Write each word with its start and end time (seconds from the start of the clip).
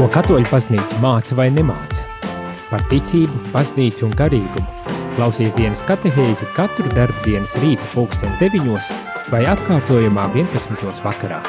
Ko 0.00 0.06
katoļu 0.08 0.48
baznīca 0.48 0.96
māca 1.02 1.36
vai 1.36 1.50
nemāca? 1.52 2.06
Par 2.70 2.86
ticību, 2.88 3.42
baznīcu 3.52 4.06
un 4.08 4.16
garīgumu. 4.16 4.96
Klausies 5.18 5.52
dienas 5.58 5.84
katehēzi 5.84 6.48
katru 6.56 6.88
darbu 6.96 7.20
dienas 7.28 7.60
rīta 7.60 7.92
pulksten 7.92 8.32
9 8.40 8.94
vai 9.28 9.44
atkārtojumā 9.52 10.30
11. 10.32 11.04
vakarā. 11.04 11.44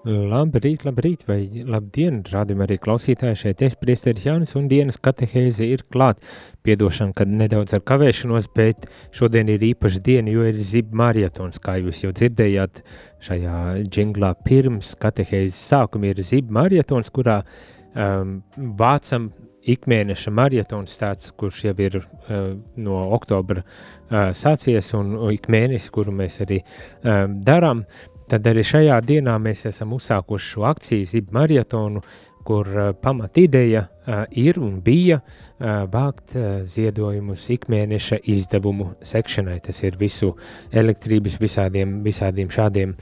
Labrīt, 0.00 0.86
labrīt, 0.88 1.26
vai 1.28 1.42
labdien, 1.68 2.22
rādījumā 2.24 2.64
arī 2.64 2.78
klausītāji 2.80 3.36
šeit 3.36 3.60
es, 3.66 3.74
priesteris 3.76 4.22
Jānis, 4.24 4.54
un 4.56 4.64
dienas 4.70 4.96
katehēze 4.96 5.66
ir 5.68 5.82
klāt. 5.92 6.22
Piedošana, 6.64 7.12
kad 7.18 7.28
nedaudz 7.28 7.74
ar 7.76 7.82
kavēšanos, 7.84 8.46
bet 8.56 8.86
šodien 9.12 9.50
ir 9.52 9.60
īpaša 9.60 10.00
diena, 10.06 10.32
jo 10.32 10.46
ir 10.48 10.56
zib 10.56 10.94
marietons, 10.96 11.60
kā 11.60 11.76
jūs 11.82 12.00
jau 12.06 12.14
dzirdējāt 12.16 12.80
šajā 13.26 13.58
džinglā 13.92 14.30
pirms 14.46 14.94
katehēzes 15.02 15.60
sākuma 15.68 16.14
ir 16.14 16.22
zib 16.24 16.48
marietons, 16.48 17.12
kurā 17.12 17.42
um, 17.92 18.38
vācam 18.80 19.28
ikmēneša 19.68 20.32
marietons 20.32 20.96
tāds, 20.96 21.28
kurš 21.36 21.66
jau 21.66 21.74
ir 21.84 21.98
uh, 22.00 22.54
no 22.80 23.02
oktobra 23.18 23.66
uh, 23.66 24.32
sācies 24.32 24.94
un 24.96 25.12
ik 25.28 25.50
mēnesi, 25.52 25.92
kuru 25.92 26.16
mēs 26.22 26.40
arī 26.46 26.62
um, 27.04 27.36
darām, 27.44 27.84
Tad 28.30 28.46
arī 28.46 28.62
šajā 28.62 28.96
dienā 29.02 29.32
mēs 29.42 29.64
esam 29.66 29.96
uzsākuši 29.96 30.52
šo 30.52 30.66
akciju 30.68 31.06
Zib 31.10 31.32
maratonu, 31.34 32.02
kur 32.44 32.68
uh, 32.68 32.92
pamat 32.96 33.38
ideja 33.38 33.86
uh, 33.86 33.90
ir 34.30 34.58
un 34.60 34.80
bija 34.84 35.20
uh, 35.20 35.24
vākt 35.92 36.36
ziedojumus 36.64 37.50
ikmēneša 37.54 38.16
izdevumu 38.32 38.86
sekšanai. 39.04 39.60
Tas 39.64 39.82
ir 39.84 39.96
visu 40.00 40.36
elektrības 40.72 41.38
visādiem, 41.40 42.02
visādiem 42.04 42.48
šādiem 42.50 42.94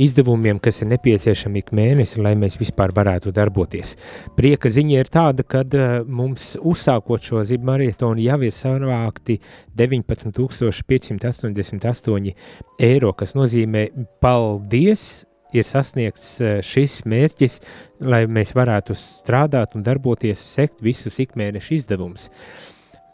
izdevumiem, 0.00 0.58
kas 0.62 0.82
ir 0.82 0.88
nepieciešami 0.94 1.58
ik 1.60 1.70
mēnesi, 1.76 2.20
lai 2.22 2.34
mēs 2.40 2.58
vispār 2.60 2.90
varētu 2.96 3.32
darboties. 3.36 3.96
Prieka 4.36 4.68
ziņa 4.72 4.94
ir 5.00 5.08
tāda, 5.12 5.42
ka 5.44 5.64
mums 6.08 6.56
uzsākot 6.56 7.22
šo 7.26 7.44
Zib 7.44 7.62
maratonu 7.66 8.20
jau 8.24 8.40
ir 8.46 8.52
savākti 8.56 9.40
19,588 9.76 12.34
eiro, 12.80 13.12
kas 13.12 13.34
nozīmē 13.36 13.88
paldies 14.24 15.29
ir 15.56 15.66
sasniegts 15.66 16.28
eh, 16.40 16.58
šis 16.64 17.00
mērķis, 17.10 17.60
lai 18.06 18.24
mēs 18.30 18.54
varētu 18.56 18.96
strādāt 18.98 19.76
un 19.78 19.86
darboties, 19.86 20.42
sekt 20.56 20.82
visus 20.84 21.18
ikmēneša 21.22 21.74
izdevumus. 21.78 22.30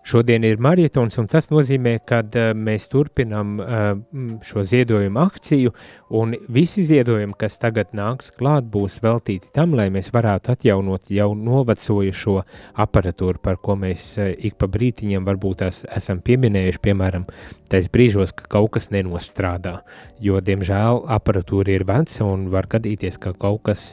Šodien 0.06 0.44
ir 0.46 0.60
marietons, 0.62 1.16
un 1.18 1.26
tas 1.26 1.48
nozīmē, 1.50 1.96
ka 2.06 2.20
uh, 2.22 2.52
mēs 2.54 2.84
turpinām 2.92 3.56
uh, 3.58 3.86
šo 4.46 4.62
ziedojumu 4.62 5.18
akciju, 5.18 5.72
un 6.14 6.36
visi 6.54 6.84
ziedojumi, 6.86 7.34
kas 7.40 7.58
tagad 7.58 7.90
nāks 7.96 8.30
klāt, 8.36 8.68
būs 8.70 9.00
veltīti 9.02 9.50
tam, 9.56 9.74
lai 9.74 9.88
mēs 9.90 10.12
varētu 10.14 10.52
atjaunot 10.54 11.10
jau 11.10 11.32
novecojušo 11.34 12.36
aparatūru, 12.84 13.42
par 13.42 13.58
ko 13.58 13.74
mēs 13.82 14.12
uh, 14.22 14.30
ik 14.30 14.54
pa 14.60 14.68
brītiņam 14.70 15.26
varbūt 15.26 15.64
tās 15.64 15.82
esam 15.98 16.20
pieminējuši, 16.22 16.82
piemēram, 16.86 17.26
tais 17.72 17.90
brīžos, 17.90 18.30
ka 18.36 18.46
kaut 18.54 18.76
kas 18.76 18.92
nenostrādā, 18.94 19.80
jo, 20.22 20.38
diemžēl, 20.38 21.02
aparatūra 21.16 21.74
ir 21.74 21.86
veca 21.88 22.30
un 22.30 22.46
var 22.54 22.70
gadīties, 22.70 23.18
ka 23.18 23.34
kaut 23.34 23.64
kas 23.66 23.88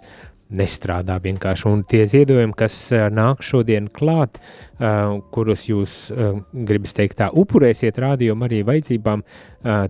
nestrādā 0.57 1.17
vienkārši. 1.23 1.67
Un 1.69 1.83
tie 1.89 2.03
ziedojumi, 2.09 2.55
kas 2.57 2.75
uh, 2.93 3.07
nāk 3.13 3.43
šodien 3.45 3.89
klāt, 3.93 4.39
uh, 4.39 5.19
kurus 5.33 5.67
jūs, 5.69 5.97
uh, 6.13 6.39
gribas 6.53 6.95
teikt, 6.97 7.19
tā 7.21 7.29
upurēsiet 7.29 7.99
rādījumu 8.03 8.47
arī 8.47 8.63
vajadzībām, 8.67 9.25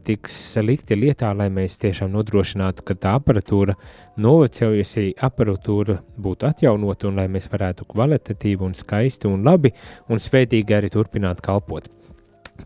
tiks 0.06 0.36
likti 0.62 0.94
lietā, 0.94 1.32
lai 1.34 1.48
mēs 1.50 1.80
tiešām 1.82 2.12
nodrošinātu, 2.14 2.84
ka 2.86 2.94
tā 2.94 3.16
aparatūra, 3.18 3.74
novecojusi 4.22 5.16
aparatūra 5.26 5.98
būtu 6.22 6.46
atjaunota 6.52 7.10
un 7.10 7.18
lai 7.18 7.26
mēs 7.34 7.50
varētu 7.50 7.90
kvalitatīvi 7.90 8.70
un 8.70 8.78
skaisti 8.78 9.32
un 9.32 9.42
labi 9.48 9.74
un 10.14 10.22
svētīgi 10.22 10.78
arī 10.78 10.94
turpināt 10.94 11.42
kalpot. 11.42 11.90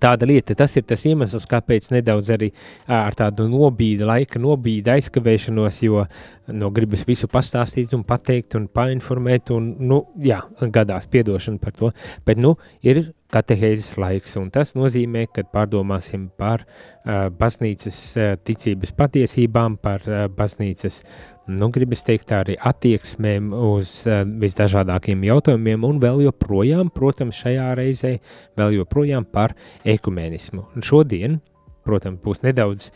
Tāda 0.04 0.28
lieta, 0.30 0.56
tas 0.58 0.76
ir 0.78 0.86
tas 0.88 1.04
iemesls, 1.10 1.48
kāpēc 1.50 1.90
nedaudz 1.96 2.32
arī 2.36 2.52
ar 2.88 3.18
tādu 3.18 3.48
nobīdi, 3.52 4.06
laika 4.08 4.42
nobīdi 4.42 4.94
aizkavēšanos, 4.98 5.82
jo 5.86 6.06
nu, 6.54 6.72
gribas 6.74 7.06
visu 7.08 7.30
pastāstīt 7.32 7.96
un 7.98 8.06
pateikt 8.08 8.58
un 8.60 8.68
painformēt, 8.72 9.52
un, 9.56 9.74
nu, 9.90 10.02
jā, 10.24 10.42
gadās 10.62 11.10
piedošana 11.12 11.62
par 11.64 11.76
to, 11.78 11.92
bet, 12.28 12.40
nu, 12.42 12.56
ir 12.86 13.08
katehēzes 13.34 13.98
laiks, 14.00 14.36
un 14.40 14.50
tas 14.54 14.74
nozīmē, 14.78 15.26
ka 15.34 15.44
pārdomāsim 15.52 16.28
par 16.40 16.64
uh, 16.64 17.28
baznīcas 17.36 17.98
uh, 18.18 18.36
ticības 18.48 18.94
patiesībām, 18.98 19.78
par 19.84 20.06
uh, 20.08 20.28
baznīcas 20.32 21.02
nu, 21.48 21.70
gribas 21.74 22.04
teikt, 22.08 22.32
arī 22.36 22.58
attieksmēm 22.70 23.52
uz 23.56 23.92
uh, 24.08 24.24
visdažādākiem 24.44 25.26
jautājumiem, 25.28 25.84
un 25.88 26.00
vēl 26.04 26.24
joprojām, 26.28 26.92
protams, 26.96 27.40
šajā 27.44 27.68
reizē 27.80 28.18
vēl 28.60 28.80
joprojām 28.80 29.28
par 29.32 29.56
ekumenismu. 29.84 30.66
Un 30.76 30.88
šodien, 30.88 31.40
protams, 31.88 32.22
būs 32.24 32.44
nedaudz, 32.48 32.92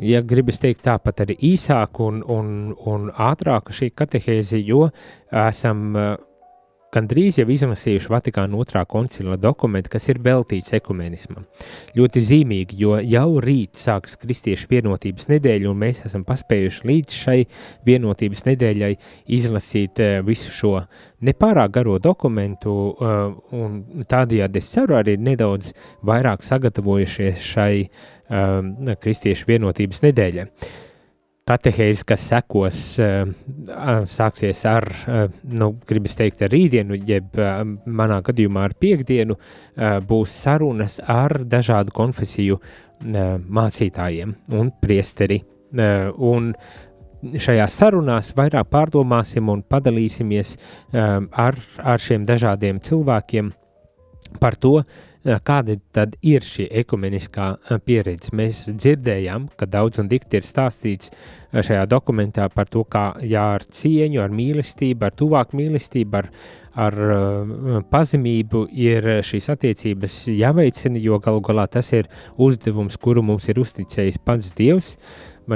ja 0.00 0.22
gribas 0.24 0.60
teikt, 0.62 0.84
tāpat 0.88 1.24
arī 1.26 1.36
īsāk 1.52 2.00
un, 2.04 2.22
un, 2.32 2.72
un 2.88 3.10
ātrāk 3.12 3.72
šī 3.76 3.92
katehēze, 3.96 4.60
jo 4.64 4.86
esam 5.32 5.92
uh, 5.92 6.16
gandrīz 6.96 7.40
jau 7.40 7.46
izlasījuši 7.52 8.10
Vatikāna 8.12 8.56
otrā 8.60 8.82
koncila 8.88 9.36
dokumentu, 9.40 9.92
kas 9.92 10.08
ir 10.12 10.20
veltīts 10.24 10.72
ekumenismam. 10.78 11.44
Ļoti 11.96 12.22
zīmīgi, 12.30 12.78
jo 12.80 12.96
jau 13.04 13.28
rīt 13.44 13.76
sākas 13.80 14.16
Kristiešu 14.22 14.70
vienotības 14.70 15.28
nedēļa, 15.32 15.68
un 15.70 15.82
mēs 15.84 16.02
esam 16.08 16.24
paspējuši 16.28 16.88
līdz 16.90 17.18
šai 17.20 17.38
vienotības 17.88 18.46
nedēļai 18.48 18.92
izlasīt 19.38 20.02
uh, 20.02 20.16
visu 20.26 20.54
šo 20.56 20.72
nepārāk 21.26 21.76
garo 21.76 21.98
dokumentu, 22.02 22.72
uh, 22.96 23.36
un 23.56 23.78
tādējādi 24.08 24.62
es 24.62 24.72
ceru 24.72 24.98
arī 24.98 25.16
nedaudz 25.20 25.72
vairāk 26.06 26.44
sagatavojušies 26.46 27.46
šai 27.52 27.70
uh, 27.84 28.96
Kristiešu 29.02 29.48
vienotības 29.52 30.04
nedēļai. 30.08 30.50
Katehēzi, 31.46 32.02
kas 32.02 32.24
sekos, 32.26 32.78
sāksies 34.10 34.62
ar, 34.66 34.86
nu, 35.46 35.68
gribas 35.86 36.16
teikt, 36.18 36.40
ar 36.42 36.50
rītdienu, 36.50 36.96
jeb 37.06 37.38
manā 37.86 38.16
gadījumā 38.26 38.64
ar 38.66 38.74
piekdienu, 38.82 39.36
būs 40.10 40.34
sarunas 40.42 40.98
ar 41.06 41.36
dažādu 41.46 41.94
konfesiju 41.94 42.58
mācītājiem 43.60 44.34
un 44.58 44.72
priesteri. 44.82 45.38
Un 46.18 46.50
šajās 47.46 47.78
sarunās 47.78 48.32
vairāk 48.34 48.66
pārdomāsim 48.74 49.46
un 49.54 49.62
padalīsimies 49.62 50.56
ar, 50.98 51.62
ar 51.78 52.02
šiem 52.02 52.26
dažādiem 52.26 52.82
cilvēkiem 52.82 53.54
par 54.42 54.58
to, 54.58 54.80
Kāda 55.26 55.74
tad 55.90 56.12
ir 56.22 56.44
šī 56.46 56.68
ekumeniskā 56.82 57.48
pieredze? 57.82 58.30
Mēs 58.36 58.60
dzirdējām, 58.70 59.48
ka 59.58 59.66
daudz 59.66 59.98
un 59.98 60.06
dikti 60.10 60.38
ir 60.38 60.46
stāstīts 60.46 61.10
šajā 61.50 61.82
dokumentā 61.90 62.46
par 62.52 62.68
to, 62.70 62.84
kā 62.86 63.08
jā, 63.26 63.42
ar 63.56 63.64
cieņu, 63.66 64.20
ar 64.22 64.30
mīlestību, 64.30 65.08
ar 65.08 65.16
tuvāku 65.18 65.58
mīlestību, 65.58 66.20
ar, 66.20 66.28
ar 66.86 66.98
pazemību 67.90 68.66
ir 68.70 69.08
šīs 69.26 69.50
attiecības 69.56 70.18
jāveicina, 70.30 71.02
jo 71.02 71.18
galu 71.24 71.42
galā 71.48 71.66
tas 71.74 71.90
ir 71.96 72.10
uzdevums, 72.38 72.98
kuru 73.02 73.24
mums 73.26 73.48
ir 73.50 73.58
uzticējis 73.64 74.22
pats 74.22 74.52
Dievs. 74.54 74.94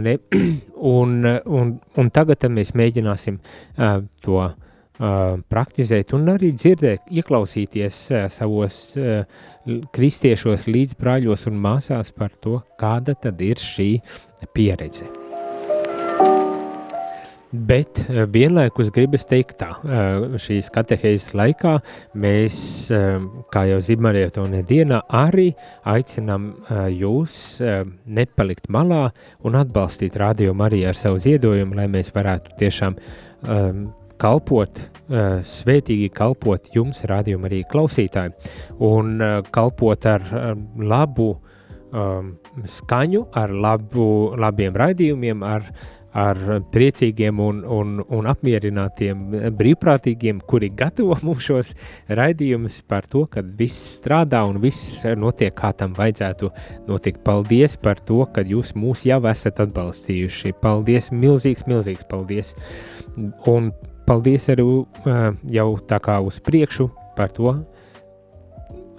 un, 0.96 1.14
un, 1.26 1.70
un 1.98 2.10
tagad 2.14 2.46
mēs 2.50 2.74
mēģināsim 2.78 3.38
uh, 3.38 4.02
to 4.22 4.36
uh, 4.38 4.52
praktizēt 5.00 6.12
un 6.16 6.28
arī 6.34 6.50
dzirdēt, 6.52 7.08
ieklausīties 7.08 8.02
savos 8.32 8.82
kristiešos 9.96 10.66
līdzbrāļos 10.68 11.46
un 11.48 11.56
māsās 11.64 12.12
par 12.16 12.34
to, 12.42 12.60
kāda 12.80 13.16
tad 13.16 13.40
ir 13.44 13.60
šī 13.60 13.94
pieredze. 14.54 15.08
Bet 17.50 18.04
vienlaikus 18.30 18.92
gribas 18.94 19.24
teikt 19.26 19.56
tā, 19.58 19.72
šīs 20.38 20.68
katehēzes 20.70 21.32
laikā 21.34 21.72
mēs, 22.14 22.58
kā 23.50 23.64
jau 23.66 23.80
Zimarietonē 23.82 24.60
dienā, 24.68 25.00
arī 25.10 25.48
aicinām 25.82 26.52
jūs 26.94 27.58
nepalikt 28.06 28.70
malā 28.70 29.08
un 29.42 29.58
atbalstīt 29.58 30.14
radio 30.22 30.54
arī 30.62 30.84
ar 30.86 30.94
savu 30.94 31.18
ziedojumu, 31.24 31.74
lai 31.80 31.88
mēs 31.90 32.12
varētu 32.14 32.54
tiešām 32.62 33.00
kalpot, 34.20 34.82
uh, 35.10 35.38
svētīgi 35.46 36.10
kalpot 36.16 36.72
jums, 36.76 37.04
rādījuma 37.08 37.50
arī 37.50 37.62
klausītāji, 37.70 38.36
un 38.86 39.16
uh, 39.18 39.38
kalpot 39.54 40.10
ar 40.10 40.26
uh, 40.30 40.52
labu 40.80 41.32
um, 41.92 42.34
skaņu, 42.68 43.24
ar 43.36 43.54
labu, 43.54 44.04
labiem 44.38 44.76
raidījumiem, 44.78 45.42
ar, 45.46 45.66
ar 46.16 46.38
priecīgiem 46.74 47.38
un, 47.42 47.60
un, 47.70 47.92
un 48.02 48.28
apmierinātiem 48.30 49.52
brīvprātīgiem, 49.58 50.40
kuri 50.50 50.70
gatavo 50.74 51.16
mums 51.26 51.44
šos 51.46 51.74
raidījumus 52.10 52.80
par 52.90 53.06
to, 53.10 53.26
ka 53.30 53.44
viss 53.44 53.96
strādā 53.98 54.42
un 54.48 54.60
viss 54.62 55.04
notiek 55.18 55.54
kā 55.58 55.72
tam 55.76 55.94
vajadzētu 55.98 56.50
notikt. 56.88 57.22
Paldies 57.26 57.78
par 57.80 58.02
to, 58.06 58.24
ka 58.34 58.44
jūs 58.46 58.74
mūs 58.78 59.06
jau 59.08 59.20
esat 59.30 59.62
atbalstījuši. 59.66 60.56
Paldies, 60.62 61.12
milzīgs, 61.14 61.66
milzīgs 61.70 62.06
paldies! 62.10 62.56
Un 63.50 63.72
paldies 64.10 64.50
arī 64.50 64.66
jau 65.54 65.68
tā 65.86 66.00
kā 66.02 66.18
uz 66.26 66.42
priekšu 66.42 66.90
par 67.14 67.30
to, 67.36 67.54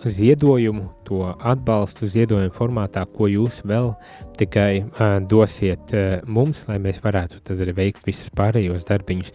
ziedojumu, 0.10 0.90
to 1.04 1.22
atbalstu 1.40 2.08
ziedojumu 2.10 2.54
formātā, 2.56 3.04
ko 3.06 3.28
jūs 3.30 3.62
vēl 3.68 3.92
tikai 4.40 4.81
uh, 4.81 5.19
dosiet 5.30 5.94
uh, 5.94 6.22
mums, 6.25 6.63
lai 6.69 6.80
mēs 6.81 7.02
varētu 7.04 7.42
tad 7.46 7.62
arī 7.62 7.75
veikt 7.78 8.06
visus 8.08 8.31
pārējos 8.38 8.86
darbiņus. 8.90 9.34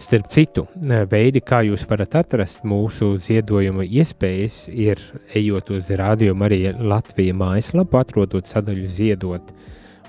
Starp 0.00 0.30
citu, 0.32 0.66
uh, 0.66 1.02
veidi, 1.10 1.42
kā 1.44 1.62
jūs 1.66 1.86
varat 1.90 2.16
atrast 2.22 2.64
mūsu 2.66 3.12
ziedojuma 3.20 3.86
iespējas, 3.86 4.64
ir 4.72 5.02
ejot 5.36 5.70
uz 5.76 5.92
Radio 6.00 6.34
Marija 6.34 6.74
Latvija 6.78 7.36
mājaslapu, 7.36 8.00
atrodot 8.00 8.50
sadaļu 8.50 8.88
ziedot, 8.90 9.54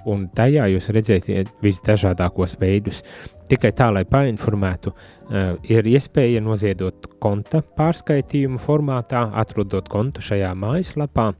un 0.09 0.27
tajā 0.35 0.67
jūs 0.73 0.89
redzēsiet 0.95 1.51
visdažādākos 1.63 2.57
veidus. 2.61 3.03
Tikai 3.51 3.73
tā, 3.75 3.89
lai 3.91 4.05
painformētu, 4.07 4.93
uh, 4.93 5.53
ir 5.67 5.87
iespēja 5.91 6.39
noziedot 6.43 7.09
konta 7.19 7.59
pārskaitījumu 7.77 8.61
formātā, 8.61 9.25
atrodot 9.43 9.91
kontu 9.91 10.23
šajā 10.23 10.53
mājaslapā, 10.55 11.31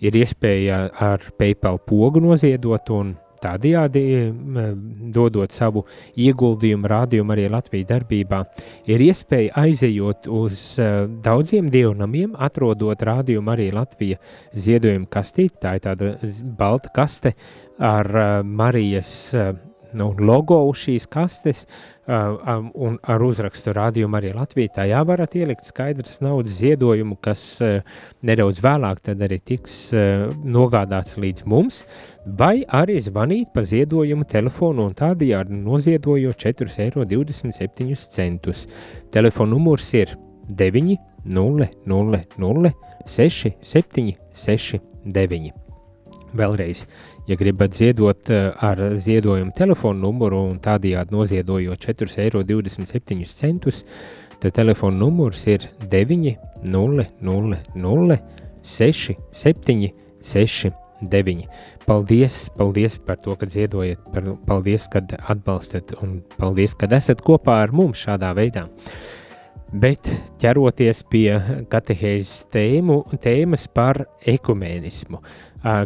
ir 0.00 0.16
iespēja 0.22 0.86
ar 1.10 1.30
PayPal 1.38 1.80
pogu 1.84 2.24
noziedot 2.24 2.94
un 2.96 3.16
tādējādi 3.42 4.02
dodot 5.14 5.54
savu 5.54 5.84
ieguldījumu 6.18 6.90
rādījumu 6.90 7.34
arī 7.34 7.46
Latvijas 7.52 7.88
darbībā, 7.92 8.42
ir 8.90 9.04
iespēja 9.08 9.54
aizejot 9.62 10.28
uz 10.40 10.60
uh, 10.82 11.04
daudziem 11.24 11.70
dievnamiem, 11.72 12.34
atrodot 12.48 13.02
rādījumu 13.10 13.54
arī 13.54 13.70
Latvijas 13.74 14.38
ziedojumu 14.56 15.08
kastīti, 15.12 15.60
tā 15.62 15.76
ir 15.78 15.86
tāda 15.86 16.14
balta 16.58 16.92
kaste 16.94 17.34
ar 17.78 18.06
uh, 18.14 18.26
Marijas 18.44 19.10
uh, 19.34 19.52
nu, 19.96 20.10
logo 20.20 20.58
uz 20.68 20.82
šīs 20.82 21.06
kastes 21.08 21.62
um, 22.04 22.68
un 22.76 22.98
ar 23.08 23.22
uzrakstu 23.24 23.72
rādījumu 23.76 24.18
arī 24.18 24.32
Latvijā. 24.36 24.72
Tajā 24.80 25.00
varat 25.08 25.36
ielikt 25.38 25.68
skaidrs 25.68 26.18
naudas 26.24 26.58
ziedojumu, 26.60 27.16
kas 27.24 27.42
nedaudz 28.20 28.60
vēlāk 28.64 29.00
tad 29.08 29.24
arī 29.24 29.38
tiks 29.40 29.76
nogādāts 30.44 31.16
līdz 31.20 31.46
mums, 31.48 31.82
vai 32.38 32.66
arī 32.68 32.98
zvanīt 33.00 33.54
pa 33.54 33.64
ziedojumu 33.64 34.28
telefonu 34.28 34.90
un 34.90 34.96
tādējādi 34.98 35.62
noziedojot 35.62 36.44
4,27 36.44 37.88
eiro. 38.24 38.56
Telefona 39.14 39.54
numurs 39.54 39.88
ir 39.96 40.18
9 40.48 40.98
0 41.24 41.68
0 41.86 42.20
0 42.38 42.72
6 43.06 43.56
7 43.60 44.12
6 44.32 44.78
9. 45.04 45.67
Vēlreiz, 46.36 46.84
ja 47.28 47.36
gribat 47.40 47.76
ziedot 47.76 48.30
eh, 48.30 48.50
ar 48.64 48.80
ziedojumu 49.00 49.54
telefonu 49.56 50.08
numuru 50.08 50.42
un 50.50 50.58
tādējādi 50.60 51.14
noziedojot 51.14 51.86
4,27 51.88 53.16
eiro, 53.24 53.72
tad 54.42 54.56
telefona 54.58 55.00
numurs 55.00 55.46
ir 55.48 55.64
9 55.88 56.34
0 56.68 57.06
0 57.20 57.62
0 57.74 58.18
6 58.62 59.16
7 59.32 59.88
6 60.20 60.70
9. 61.00 61.46
Paldies, 61.86 62.48
paldies 62.58 62.98
par 62.98 63.16
to, 63.22 63.36
ka 63.38 63.46
ziedojat, 63.46 64.00
par, 64.12 64.26
paldies, 64.48 64.88
ka 64.90 65.02
atbalstat 65.30 65.94
un 66.02 66.18
paldies, 66.36 66.74
ka 66.74 66.90
esat 66.96 67.22
kopā 67.24 67.62
ar 67.62 67.72
mums 67.72 68.02
šādā 68.04 68.34
veidā. 68.36 68.66
Bet 69.68 70.08
ķeroties 70.40 71.02
pie 71.12 71.26
katehēzes 71.68 72.46
tēmu, 72.54 73.02
tēmas 73.20 73.66
par 73.68 74.00
ekumēnismu, 74.24 75.20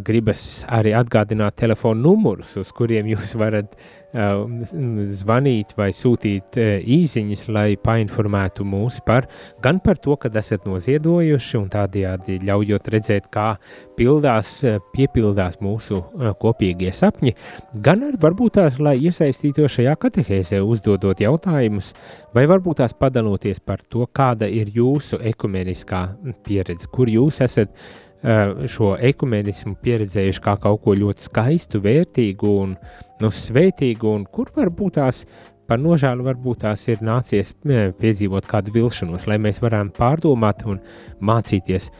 gribas 0.06 0.44
arī 0.70 0.92
atgādināt 0.94 1.56
telefonu 1.58 2.12
numurus, 2.12 2.54
uz 2.62 2.70
kuriem 2.76 3.10
jūs 3.10 3.34
varat 3.40 3.74
zvanīt 4.12 5.72
vai 5.76 5.88
sūtīt 5.96 6.58
īsiņas, 6.60 7.46
lai 7.48 7.76
painformētu 7.80 8.64
mūs 8.68 9.00
par 9.06 9.28
gan 9.64 9.80
par 9.80 9.96
to, 10.02 10.16
kad 10.20 10.36
esat 10.36 10.66
noziedojuši 10.68 11.56
un 11.58 11.70
tādējādi 11.72 12.38
ļaujot 12.44 12.90
redzēt, 12.92 13.30
kā 13.32 13.54
pildās, 13.96 14.54
piepildās 14.92 15.58
mūsu 15.64 16.02
kopīgie 16.42 16.92
sapņi, 16.92 17.34
gan 17.84 18.04
arī 18.08 18.20
varbūt 18.20 18.58
tās, 18.60 18.78
lai 18.82 18.98
iesaistītos 19.00 19.78
šajā 19.78 19.96
katehēzē, 20.04 20.60
uzdodot 20.60 21.20
jautājumus, 21.24 21.92
vai 22.36 22.46
varbūt 22.50 22.82
tās 22.82 22.92
padaloties 22.92 23.62
par 23.64 23.80
to, 23.88 24.06
kāda 24.12 24.48
ir 24.48 24.72
jūsu 24.76 25.22
ekumeniskā 25.32 26.06
pieredze, 26.44 26.90
kur 26.92 27.08
jūs 27.08 27.40
esat 27.44 27.72
šo 28.22 28.92
ekumenismu 29.02 29.74
pieredzējuši 29.82 30.42
kā 30.44 30.56
kaut 30.62 30.82
ko 30.84 30.94
ļoti 30.94 31.26
skaistu, 31.26 31.80
vērtīgu 31.82 32.52
un 32.64 32.76
nu, 33.22 33.30
svētīgu, 33.30 34.12
un 34.14 34.26
kur 34.30 34.52
varbūt 34.54 34.98
tās 35.00 35.24
par 35.66 35.80
nožēlu 35.80 36.26
varbūt 36.26 36.64
tās 36.66 36.82
ir 36.90 37.02
nācies 37.04 37.54
piedzīvot 37.64 38.46
kādu 38.50 38.74
vilšanos, 38.74 39.26
lai 39.30 39.38
mēs 39.40 39.62
varam 39.62 39.92
pārdomāt 39.94 40.66
un 40.68 40.80
mācīties, 41.24 41.90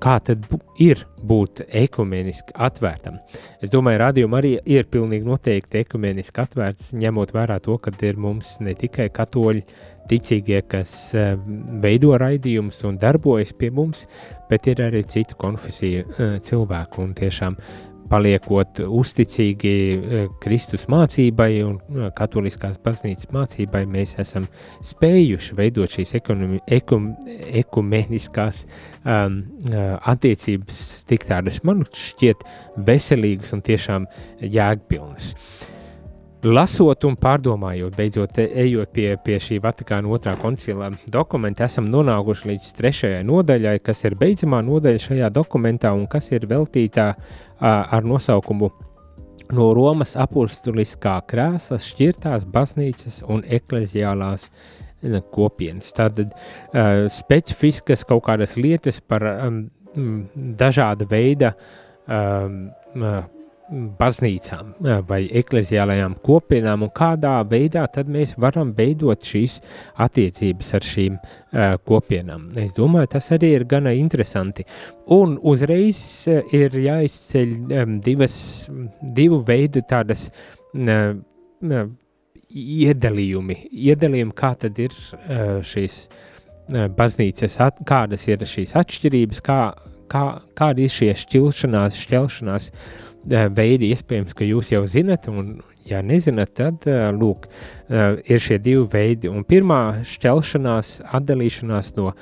kā 0.00 0.16
tad 0.24 0.46
ir 0.80 1.04
būt 1.26 1.62
ekumeniski 1.66 2.54
atvērtam. 2.56 3.18
Es 3.60 3.72
domāju, 3.72 4.00
radījuma 4.04 4.40
arī 4.40 4.54
ir 4.64 4.88
pilnīgi 4.90 5.28
noteikti 5.28 5.82
ekumeniski 5.84 6.42
atvērts, 6.42 6.92
ņemot 6.96 7.34
vērā 7.36 7.60
to, 7.64 7.76
ka 7.82 7.92
ir 8.06 8.20
mums 8.20 8.56
ne 8.64 8.74
tikai 8.78 9.10
katoļi 9.14 9.64
ticīgie, 10.10 10.62
kas 10.70 11.14
eh, 11.14 11.36
veido 11.82 12.16
raidījumus 12.18 12.82
un 12.88 12.98
darbojas 13.00 13.52
pie 13.56 13.70
mums, 13.74 14.06
bet 14.50 14.66
ir 14.70 14.82
arī 14.88 15.04
citu 15.06 15.38
konfesiju 15.40 16.06
eh, 16.08 16.34
cilvēku 16.42 17.04
un 17.04 17.14
tiešām 17.18 17.58
paliekot 18.10 18.82
uzticīgi 18.86 19.72
eh, 19.72 20.28
Kristus 20.42 20.86
mācībai 20.90 21.50
un 21.66 21.78
katoliskās 22.16 22.78
baznīcas 22.84 23.30
mācībai, 23.34 23.84
mēs 23.90 24.16
esam 24.22 24.48
spējuši 24.86 25.58
veidot 25.58 25.96
šīs 25.96 26.14
ekonomi, 26.20 26.60
ekum, 26.70 27.10
ekumeniskās 27.62 28.64
um, 29.04 29.42
attiecības 30.12 30.80
tik 31.10 31.26
tādas, 31.28 31.62
man 31.66 31.84
šķiet, 31.86 32.46
veselīgas 32.86 33.54
un 33.56 33.64
tiešām 33.66 34.08
jēgpilnas. 34.40 35.34
Uh, 35.34 35.69
Lasot 36.40 37.04
un 37.04 37.18
pārdomājot, 37.20 37.92
beidzot 37.92 38.38
ejot 38.40 38.92
pie, 38.96 39.08
pie 39.20 39.36
šī 39.44 39.58
Vatikāna 39.60 40.08
otrā 40.08 40.32
koncila 40.40 40.88
dokumenta, 41.12 41.66
esam 41.68 41.88
nonākuši 41.92 42.48
līdz 42.48 42.68
trešajai 42.78 43.24
nodaļai, 43.28 43.74
kas 43.84 44.06
ir 44.08 44.16
beidzamā 44.20 44.62
nodaļa 44.64 45.02
šajā 45.04 45.28
dokumentā 45.36 45.92
un 45.92 46.06
kas 46.08 46.30
ir 46.32 46.48
veltītā 46.48 47.10
ar 47.60 48.08
nosaukumu 48.08 48.70
No 49.50 49.72
Romas 49.74 50.12
apustuliskā 50.20 51.16
krēsla 51.26 51.80
šķirtās 51.82 52.44
baznīcas 52.54 53.16
un 53.26 53.42
ekleziālās 53.42 54.46
kopienas. 55.34 55.90
Tātad 55.96 56.30
uh, 56.36 57.08
specifiskas 57.10 58.04
kaut 58.06 58.22
kādas 58.28 58.54
lietas 58.60 59.00
par 59.02 59.26
um, 59.32 59.64
dažāda 60.60 61.08
veida 61.10 61.54
um, 62.06 62.70
baznīcām 63.70 64.72
vai 65.06 65.20
ekleziālajām 65.40 66.16
kopienām 66.24 66.84
un 66.86 66.92
kādā 66.94 67.36
veidā 67.48 67.84
tad 67.92 68.10
mēs 68.10 68.34
varam 68.40 68.72
veidot 68.76 69.22
šīs 69.26 69.60
attiecības 70.02 70.72
ar 70.74 70.86
šīm 70.86 71.18
uh, 71.18 71.76
kopienām. 71.86 72.48
Es 72.58 72.74
domāju, 72.76 73.12
tas 73.14 73.30
arī 73.36 73.52
ir 73.58 73.66
gana 73.70 73.92
interesanti. 73.96 74.66
Un 75.14 75.36
uzreiz 75.38 76.00
ir 76.56 76.74
jāizceļ 76.74 77.54
um, 77.82 77.98
divas, 78.04 78.36
divu 79.00 79.42
veidu 79.46 79.84
tādas 79.88 80.28
uh, 80.30 81.14
uh, 81.14 81.84
iedalījumi, 82.50 83.60
iedalījumi, 83.70 84.34
kā 84.36 84.54
tad 84.58 84.82
ir 84.82 84.96
uh, 84.96 85.60
šīs 85.62 86.02
baznīcas, 86.70 87.56
at, 87.64 87.80
kādas 87.82 88.28
ir 88.28 88.42
šīs 88.46 88.76
atšķirības, 88.78 89.40
kā, 89.42 89.56
kā, 90.10 90.20
kāda 90.54 90.84
ir 90.84 90.92
šie 90.94 91.08
šķilšanās, 91.18 91.96
šķelšanās 91.98 92.68
uh, 92.70 93.09
veidi, 93.28 93.90
iespējams, 93.94 94.34
ka 94.36 94.44
jūs 94.44 94.72
jau 94.72 94.84
zinat, 94.88 95.28
un, 95.28 95.58
ja 95.88 96.02
nezināt, 96.02 96.54
tad 96.56 96.86
eh, 96.88 97.10
lūk, 97.12 97.48
eh, 97.88 98.20
ir 98.24 98.40
šie 98.40 98.58
divi 98.58 98.86
veidi. 98.92 99.28
Un 99.28 99.44
pirmā 99.44 100.02
šķelšanās, 100.06 101.00
atdalīšanās 101.20 101.96
no 101.98 102.14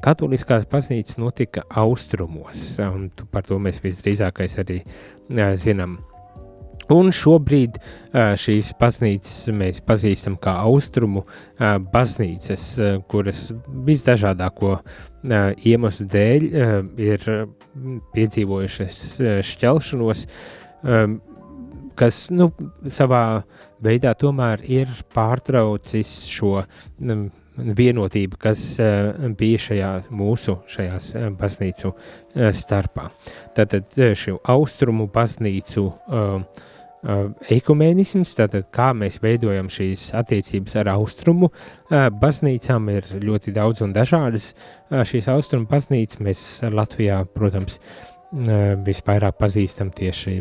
katoliskās 0.00 0.64
baznīcas 0.64 1.18
notika 1.20 1.66
austrumos, 1.76 2.78
un 2.80 3.10
par 3.28 3.44
to 3.44 3.58
mēs 3.60 3.82
visdrīzākais 3.84 4.54
arī 4.62 4.78
zinām. 5.60 5.98
Un 6.90 7.12
šobrīd 7.14 7.78
šīs 8.10 8.72
baznīcas 8.80 9.50
mēs 9.54 9.78
pazīstam 9.86 10.34
kā 10.42 10.56
austrumu 10.64 11.22
baznīcas, 11.92 12.64
kuras 13.10 13.44
visdažādāko 13.86 14.78
iemeslu 15.22 16.06
dēļ 16.10 16.46
ir 16.98 17.26
piedzīvojušas 18.14 19.02
šķelšanos. 19.46 20.24
kas 22.00 22.18
nu, 22.32 22.48
savā 22.88 23.42
veidā 23.84 24.14
tomēr 24.16 24.64
ir 24.64 24.88
pārtraucis 25.14 26.14
šo 26.32 26.62
um, 26.62 27.28
vienotību, 27.60 28.38
kas 28.40 28.62
bija 29.38 29.58
šajā 29.60 29.90
mūsu 30.10 30.56
šajās 30.70 31.12
baznīcu 31.38 31.92
starpā. 32.56 33.10
Tātad 33.54 34.00
šo 34.16 34.38
austrumu 34.48 35.10
baznīcu 35.12 35.84
uh, 35.86 36.66
ekumēnisms, 37.00 38.34
tātad 38.36 38.68
kā 38.74 38.90
mēs 38.96 39.20
veidojam 39.22 39.70
šīs 39.72 40.10
attiecības 40.20 40.76
ar 40.82 40.92
austrumu 40.96 41.48
baznīcām, 41.90 42.90
ir 42.92 43.08
ļoti 43.24 43.54
daudz 43.56 43.84
un 43.86 43.94
dažādas. 43.96 44.52
Šīs 44.90 45.30
austrumu 45.32 45.68
baznīcas 45.70 46.20
mēs 46.20 46.44
Latvijā, 46.68 47.22
protams, 47.34 47.80
visvairāk 48.86 49.40
pazīstam 49.40 49.90
tieši 49.96 50.36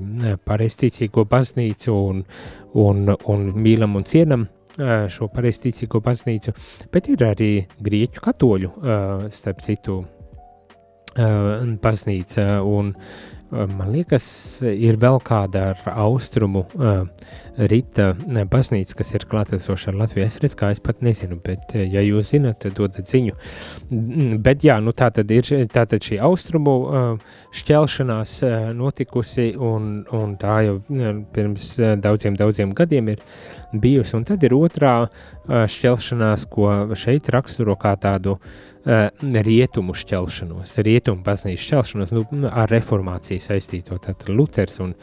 pareizticīgo 0.46 1.26
baznīcu 1.30 1.96
un, 1.96 2.24
un, 2.78 3.16
un 3.16 3.50
mīlam 3.56 3.98
un 3.98 4.06
cienam 4.06 4.46
šo 5.10 5.28
pareizticīgo 5.34 6.00
baznīcu, 6.04 6.54
bet 6.94 7.10
ir 7.12 7.26
arī 7.28 7.52
grieķu 7.84 8.22
katoļu, 8.24 8.70
starp 9.34 9.64
citu, 9.66 9.98
baznīca 11.84 12.46
un 12.64 12.94
Man 13.50 13.90
liekas, 13.90 14.26
ir 14.62 15.00
vēl 15.02 15.16
kāda 15.26 15.72
ar 15.72 15.80
austrumu 16.04 16.62
uh, 16.78 17.00
rīta 17.72 18.12
baznīca, 18.52 18.94
kas 19.00 19.16
ir 19.18 19.26
klātesoša 19.32 19.90
ar 19.90 19.98
Latviju. 20.04 20.26
Es 20.28 20.38
redzu, 20.44 20.58
kā 20.60 20.70
es 20.76 20.82
pat 20.86 21.02
nezinu, 21.06 21.40
bet, 21.42 21.74
ja 21.74 22.04
jūs 22.06 22.30
zinat, 22.36 22.60
tad 22.62 22.78
dodat 22.78 23.10
ziņu. 23.10 23.34
Bet, 24.46 24.62
jā, 24.68 24.78
nu 24.86 24.94
tā 24.94 25.10
tad 25.16 25.34
ir 25.34 25.50
tā 25.74 25.88
tad 25.90 26.06
šī 26.06 26.20
austrumu 26.30 26.76
uh, 26.84 27.36
šķelšanās 27.58 28.36
uh, 28.46 28.70
notikusi, 28.78 29.50
un, 29.58 29.92
un 30.14 30.38
tā 30.38 30.62
jau 30.68 30.78
pirms 31.34 31.74
daudziem, 32.06 32.38
daudziem 32.38 32.78
gadiem 32.78 33.16
ir 33.16 33.26
bijusi. 33.74 34.14
Un 34.20 34.30
tad 34.30 34.46
ir 34.46 34.54
otrā 34.58 34.96
uh, 35.08 35.66
šķelšanās, 35.66 36.46
ko 36.54 36.70
šeit 36.94 37.34
raksturo 37.34 37.80
kā 37.82 37.98
tādu 37.98 38.38
uh, 38.38 38.58
Eh, 38.79 38.79
rietumu 38.90 39.94
šķelšanos, 39.98 40.74
rietumu 40.86 41.22
baznīcas 41.26 41.66
šķelšanos, 41.66 42.14
nu, 42.16 42.50
ar 42.50 42.72
reformāciju 42.72 43.42
saistīto, 43.44 43.98
tad 44.02 44.24
Luters 44.30 44.80
un, 44.84 44.94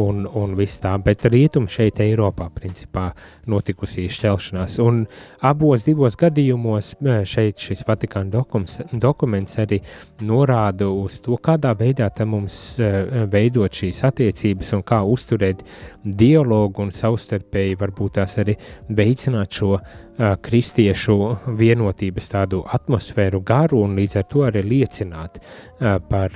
un, 0.00 0.24
un 0.26 0.56
viss 0.58 0.80
tā, 0.82 0.94
bet 1.02 1.26
rietumu 1.30 1.70
šeit 1.70 2.00
Eiropā 2.02 2.48
principā 2.54 3.08
notikusī 3.50 4.08
šķelšanās, 4.12 4.78
un 4.82 5.04
abos 5.46 5.86
divos 5.86 6.18
gadījumos 6.18 6.94
šeit 7.28 7.62
šis 7.62 7.84
Vatikāna 7.88 8.32
dokuments, 8.38 8.80
dokuments 8.92 9.60
arī 9.62 9.80
norāda 10.26 10.88
uz 10.90 11.20
to, 11.24 11.38
kādā 11.42 11.74
veidā 11.78 12.10
te 12.10 12.26
mums 12.28 12.58
veidot 13.30 13.80
šīs 13.82 14.02
attiecības 14.08 14.74
un 14.78 14.84
kā 14.88 15.02
uzturēt 15.06 15.62
dialogu 16.02 16.82
un 16.82 16.92
savstarpēji 16.94 17.78
varbūt 17.78 18.18
tās 18.18 18.38
arī 18.42 18.56
veicināt 18.88 19.54
šo 19.60 19.74
uh, 19.76 19.96
kristiešu 20.18 21.16
vienotības 21.58 22.32
tādu 22.32 22.62
atmosfēru 22.66 23.40
garu 23.46 23.84
un 23.86 23.94
līdz 23.98 24.18
ar 24.18 24.26
to 24.30 24.42
arī 24.48 24.64
liecināt 24.66 25.38
par 25.78 26.34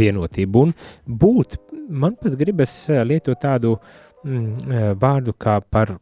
vienotību 0.00 0.66
un 0.66 0.74
būt, 1.06 1.56
man 1.88 2.18
pat 2.20 2.36
gribas 2.36 2.74
lietot 3.08 3.40
tādu 3.40 3.78
mm, 3.78 4.98
vārdu 5.00 5.32
kā 5.40 5.58
par 5.64 5.94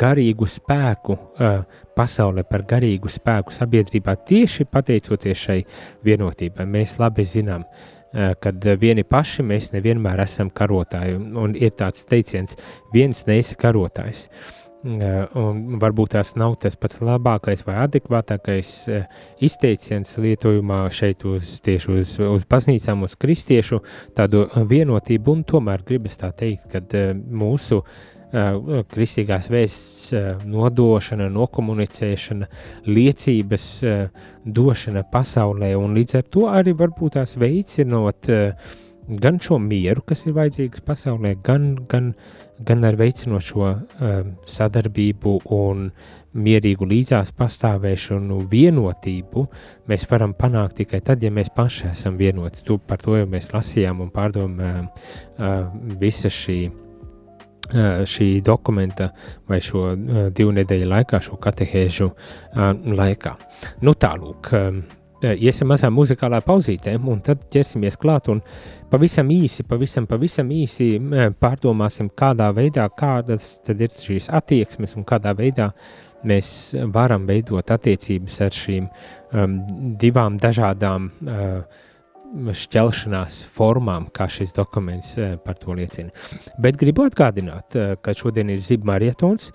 garīgu 0.00 0.48
spēku 0.48 1.18
pasaulē, 1.96 2.46
par 2.48 2.64
garīgu 2.72 3.12
spēku 3.12 3.52
sabiedrībā 3.52 4.16
tieši 4.24 4.64
pateicoties 4.72 5.44
šai 5.44 5.60
vienotībai. 6.08 6.64
Mēs 6.64 6.96
labi 7.02 7.28
zinām, 7.28 7.68
kad 8.40 8.64
vieni 8.80 9.04
paši 9.04 9.44
mēs 9.44 9.72
nevienmēr 9.74 10.24
esam 10.24 10.48
karotāji, 10.54 11.18
un 11.18 11.56
ir 11.58 11.76
tāds 11.76 12.06
teiciens, 12.08 12.56
viens 12.94 13.26
neesi 13.28 13.58
karotājs. 13.60 14.28
Uh, 14.28 14.63
Un 14.84 15.78
varbūt 15.80 16.12
tās 16.12 16.34
nav 16.36 16.58
tas 16.60 16.74
pats 16.76 16.98
labākais 17.00 17.62
vai 17.64 17.78
adekvātākais 17.86 18.72
izteiciens 19.44 20.18
lietojumā 20.20 20.82
šeit 20.92 21.24
uz, 21.24 21.54
tieši 21.64 21.94
uz, 21.94 22.10
uz 22.20 22.44
baznīcām, 22.50 23.06
uz 23.06 23.16
kristiešu 23.16 23.80
tādu 24.16 24.44
vienotību, 24.68 25.38
un 25.38 25.46
tomēr 25.48 25.86
gribas 25.88 26.20
tā 26.20 26.34
teikt, 26.36 26.68
ka 26.68 27.06
mūsu 27.14 27.80
kristīgās 28.92 29.48
vēsts 29.48 30.12
nodošana, 30.52 31.30
nokomunicēšana, 31.32 32.52
liecības 32.84 33.68
došana 34.44 35.08
pasaulē, 35.08 35.76
un 35.80 35.96
līdz 35.96 36.20
ar 36.20 36.32
to 36.34 36.48
arī 36.52 36.76
varbūt 36.76 37.16
tās 37.16 37.38
veicinot 37.40 38.34
gan 39.20 39.38
šo 39.40 39.60
mieru, 39.60 40.02
kas 40.04 40.26
ir 40.26 40.36
vajadzīgs 40.36 40.82
pasaulē, 40.84 41.36
gan, 41.44 41.74
gan 41.88 42.12
uh, 42.12 42.43
gan 42.58 42.84
ar 42.86 42.96
veicinošo 42.98 43.64
um, 43.64 44.30
sadarbību 44.46 45.38
un 45.56 45.88
mierīgu 46.34 46.86
līdzās 46.90 47.30
pastāvēšanu, 47.38 48.40
vienotību, 48.50 49.44
mēs 49.90 50.06
varam 50.10 50.34
panākt 50.38 50.80
tikai 50.80 51.00
tad, 51.06 51.22
ja 51.22 51.30
mēs 51.34 51.52
paši 51.54 51.90
esam 51.92 52.18
vienoti. 52.18 52.64
Tu, 52.66 52.78
par 52.78 53.02
to 53.02 53.18
jau 53.18 53.28
mēs 53.30 53.52
lasījām 53.54 54.02
un 54.02 54.10
pārdomājām 54.14 54.88
uh, 54.88 55.54
visa 56.00 56.30
šī, 56.32 56.58
uh, 56.70 58.02
šī 58.10 58.28
dokumenta 58.46 59.12
vai 59.50 59.60
šo 59.62 59.86
divu 60.34 60.58
nedēļu 60.58 60.90
laikā, 60.90 61.22
šo 61.22 61.38
katehēžu 61.42 62.10
laikā. 62.98 63.38
Nu 63.86 63.94
tālūk, 63.98 64.52
um, 64.58 64.84
iesim 65.32 65.70
mazā 65.72 65.90
muzikālā 65.92 66.40
pauzītē, 66.44 66.94
un 67.10 67.20
tad 67.24 67.46
ķersimies 67.52 67.98
klāt 68.00 68.30
un 68.32 68.42
pavisam 68.90 69.30
īsi, 69.32 69.66
pavisam, 69.68 70.08
pavisam 70.10 70.50
īsi 70.54 70.94
pārdomāsim, 71.40 72.10
kādā 72.16 72.50
veidā, 72.56 72.88
kādas 72.96 73.54
tad 73.64 73.80
ir 73.80 73.94
šīs 73.94 74.30
attieksmes 74.34 74.96
un 74.98 75.06
kādā 75.08 75.34
veidā 75.38 75.72
mēs 76.24 76.74
varam 76.94 77.26
veidot 77.28 77.70
attiecības 77.74 78.40
ar 78.44 78.54
šīm 78.56 78.86
um, 78.88 79.58
divām 80.00 80.38
dažādām 80.42 81.10
uh, 81.10 81.82
šķelšanās 82.34 83.44
formām, 83.54 84.08
kā 84.14 84.26
šis 84.30 84.54
dokuments 84.56 85.14
uh, 85.18 85.34
par 85.44 85.58
to 85.60 85.76
liecina. 85.76 86.10
Bet 86.58 86.80
gribu 86.80 87.06
atgādināt, 87.06 87.76
uh, 87.76 87.94
ka 88.00 88.16
šodien 88.16 88.50
ir 88.54 88.62
zibmarietons, 88.64 89.52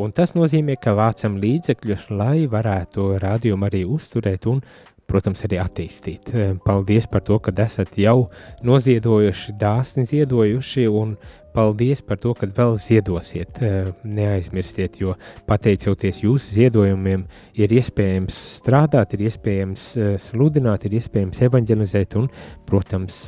un 0.00 0.14
tas 0.16 0.34
nozīmē, 0.36 0.76
ka 0.80 0.94
vācam 0.98 1.40
līdzekļus, 1.42 2.08
lai 2.14 2.46
varētu 2.50 3.14
rādījumu 3.20 3.68
arī 3.68 3.82
uzturēt 3.88 4.46
un 4.50 4.62
protams, 5.10 5.42
arī 5.46 5.58
attīstīt. 5.60 6.32
Eh, 6.34 6.54
paldies 6.64 7.08
par 7.10 7.24
to, 7.26 7.38
ka 7.42 7.52
esat 7.64 7.98
jau 7.98 8.30
noziedojuši, 8.66 9.56
dāsni 9.60 10.06
ziedojuši, 10.08 10.86
un 10.88 11.16
paldies 11.54 12.02
par 12.06 12.20
to, 12.22 12.34
ka 12.38 12.46
vēl 12.46 12.76
ziedosiet. 12.80 13.60
Eh, 13.62 13.90
neaizmirstiet, 14.04 15.00
jo 15.02 15.16
pateicoties 15.50 16.22
jūsu 16.24 16.56
ziedojumiem, 16.56 17.26
ir 17.58 17.76
iespējams 17.80 18.38
strādāt, 18.60 19.14
ir 19.14 19.26
iespējams 19.30 19.86
eh, 19.96 20.16
sludināt, 20.22 20.86
ir 20.86 20.98
iespējams 21.00 21.42
evanģelizēt 21.50 22.18
un, 22.20 22.30
protams, 22.70 23.22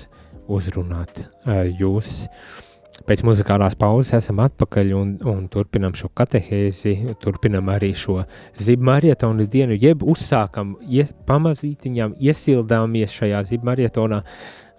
uzrunāt 0.52 1.22
jūs. 1.78 2.26
Pēc 3.06 3.24
muzikālās 3.26 3.74
pauzes 3.78 4.14
esam 4.18 4.42
atpakaļ 4.44 4.92
un, 4.94 5.12
un 5.26 5.46
turpinam 5.50 5.94
šo 5.98 6.12
katehēzi, 6.14 7.16
turpinam 7.22 7.70
arī 7.72 7.90
šo 7.98 8.20
zibmarietonu 8.62 9.48
dienu, 9.50 9.78
jeb 9.78 10.04
uzsākam, 10.06 10.76
ies, 10.86 11.10
pamazītiņām 11.26 12.14
iesildāmies 12.22 13.16
šajā 13.18 13.42
zibmarietonā. 13.50 14.22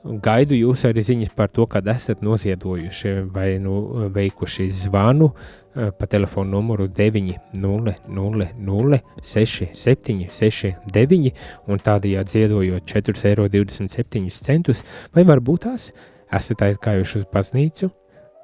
Gaidu 0.03 0.57
jūs 0.57 0.81
arī 0.89 0.99
ziņas 0.99 1.29
par 1.31 1.47
to, 1.55 1.63
kad 1.71 1.87
esat 1.87 2.19
noziedojuši 2.23 3.11
vai 3.31 3.55
nu 3.63 4.09
veikuši 4.11 4.65
zvanu 4.83 5.29
eh, 5.31 5.93
pa 5.95 6.09
telefonu 6.11 6.57
numuru 6.57 6.89
900 6.91 7.93
67 9.23 10.27
69 10.27 11.31
un 11.71 11.83
tādējādi 11.87 12.35
ziedojot 12.35 12.91
4,27 12.91 14.51
eiro, 14.51 14.79
vai 15.15 15.27
varbūt 15.31 15.69
tās 15.69 15.93
esat 16.33 16.67
aizgājuši 16.67 17.21
uz 17.21 17.27
baznīcu, 17.31 17.93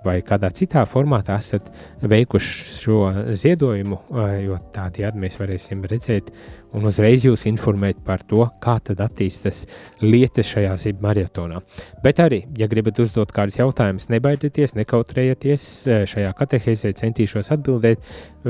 vai 0.06 0.20
kādā 0.26 0.50
citā 0.56 0.86
formātā 0.88 1.36
esat 1.40 1.68
veikuši 2.02 2.56
šo 2.80 3.00
ziedojumu, 3.40 4.00
jo 4.46 4.60
tādējādi 4.76 5.24
mēs 5.26 5.40
varēsim 5.42 5.84
redzēt 5.90 6.32
un 6.78 6.86
uzreiz 6.86 7.26
jūs 7.26 7.46
informēt 7.50 8.00
par 8.06 8.22
to, 8.30 8.44
kā 8.62 8.78
tad 8.86 9.02
attīstas 9.04 9.64
lietas 10.04 10.52
šajā 10.54 10.76
zibu 10.80 11.08
maratonā. 11.08 11.62
Bet 12.04 12.22
arī, 12.24 12.44
ja 12.60 12.70
gribat 12.72 13.00
uzdot 13.02 13.34
kādus 13.36 13.60
jautājumus, 13.60 14.08
nebaidieties, 14.14 14.76
nekautrējieties, 14.78 15.66
šajā 16.12 16.34
katehēzē 16.38 16.94
centīšos 17.00 17.52
atbildēt 17.56 18.06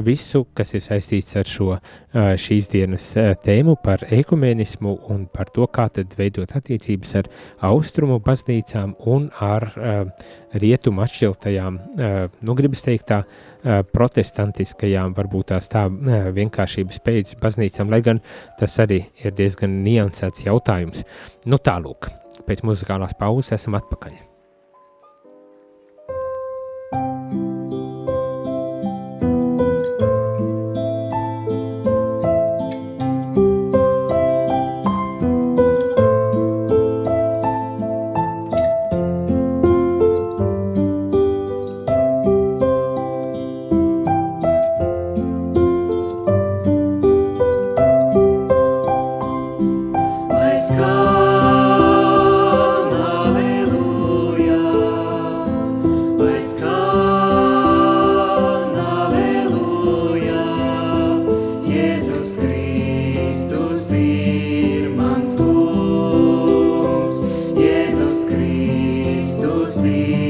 visu, 0.06 0.44
kas 0.58 0.76
ir 0.76 0.84
saistīts 0.86 1.40
ar 1.40 1.50
šo 1.50 1.70
šīs 2.14 2.70
dienas 2.74 3.08
tēmu 3.46 3.78
par 3.84 4.04
ekumenismu 4.06 4.98
un 5.14 5.26
par 5.32 5.52
to, 5.56 5.66
kā 5.72 5.88
tad 5.94 6.14
veidot 6.20 6.54
attiecības 6.60 7.16
ar 7.22 7.32
austrumu 7.72 8.20
baznīcām 8.26 8.98
un 9.10 9.30
ar 9.40 9.70
rietumu 10.60 11.06
atšķiltajām, 11.40 11.80
nu 12.44 12.56
gribas 12.56 12.84
teikt 12.84 13.10
tā, 13.10 13.24
protestantiskajām, 13.94 15.16
varbūt 15.16 15.52
tās 15.54 15.68
tā 15.72 15.88
vienkāršības 16.36 17.00
pēc 17.04 17.36
baznīcām, 17.42 17.90
lai 17.90 18.02
gan 18.02 18.22
tas 18.60 18.80
arī 18.80 19.06
ir 19.24 19.34
diezgan 19.34 19.84
niansēts 19.84 20.46
jautājums. 20.46 21.06
Nu 21.46 21.58
tālūk, 21.58 22.10
pēc 22.48 22.64
muzikālās 22.64 23.16
pauzes 23.20 23.54
esam 23.60 23.76
atpakaļ. 23.76 24.29
Kristus 68.30 69.84
ir. 69.84 70.29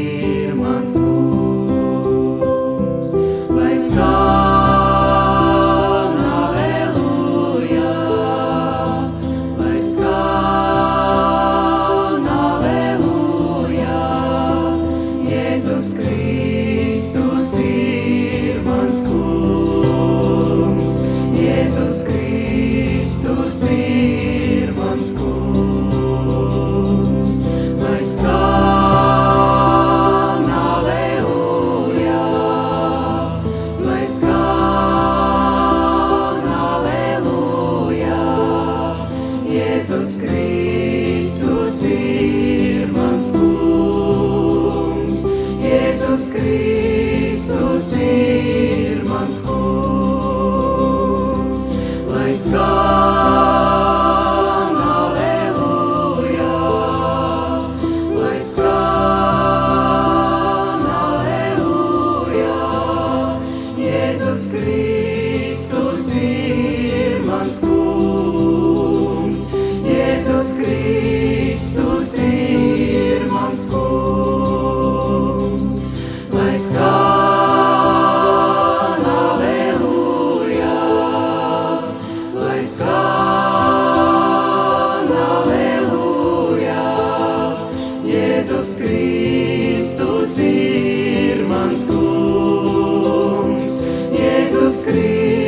Kungs, 91.77 93.81
Jēzus 94.15 94.81
Kristus 94.87 95.38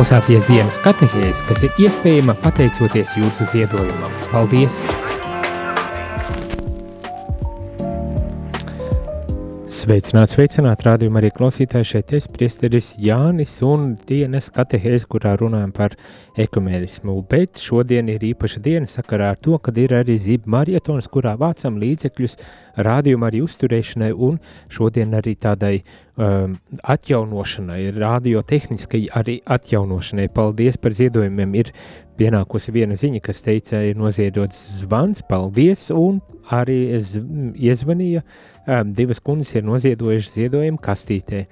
klausāties 0.00 0.46
dienas 0.48 0.78
katehēs, 0.80 1.42
kas 1.44 1.60
ir 1.66 1.82
iespējama 1.84 2.32
pateicoties 2.40 3.12
jūsu 3.20 3.44
ziedojumam. 3.52 4.14
Paldies! 4.32 4.80
Sveicināt, 9.90 10.30
sveicināt, 10.30 10.84
rādījumā 10.86 11.18
arī 11.18 11.32
klausītāji. 11.34 11.86
Šeit 11.88 12.12
es, 12.14 12.28
priesteris 12.30 12.92
Jānis 13.02 13.56
un 13.66 13.96
dienas 14.06 14.46
katehēs, 14.54 15.02
kurā 15.10 15.32
runājam 15.40 15.72
par 15.74 15.96
ekumēnismu, 16.38 17.16
bet 17.26 17.58
šodien 17.58 18.06
ir 18.12 18.22
īpaša 18.28 18.62
diena 18.62 18.86
sakarā 18.86 19.32
ar 19.34 19.40
to, 19.42 19.58
kad 19.58 19.80
ir 19.82 19.96
arī 19.98 20.14
zība 20.22 20.52
marietons, 20.54 21.10
kurā 21.10 21.32
vācam 21.40 21.80
līdzekļus 21.82 22.38
rādījuma 22.86 23.32
arī 23.32 23.42
uzturēšanai 23.42 24.12
un 24.14 24.38
šodien 24.70 25.18
arī 25.18 25.34
tādai 25.42 25.72
um, 25.80 26.54
atjaunošanai, 26.94 27.80
radiotehniskai 27.98 29.08
arī 29.18 29.40
atjaunošanai. 29.42 30.30
Paldies 30.38 30.78
par 30.78 30.94
ziedojumiem, 30.94 31.58
ir 31.64 31.74
pienākusi 32.20 32.78
viena 32.78 32.94
ziņa, 32.94 33.26
kas 33.26 33.42
teica, 33.42 33.82
ir 33.82 33.98
noziedots 33.98 34.84
zvans, 34.84 35.26
paldies, 35.26 35.88
un 35.90 36.22
arī 36.50 36.78
iezvanīja, 36.90 38.22
divas 38.96 39.20
kundas 39.24 39.52
ir 39.56 39.66
noziedojušas 39.66 40.36
ziedojumu 40.38 40.80
kastītē. 40.84 41.44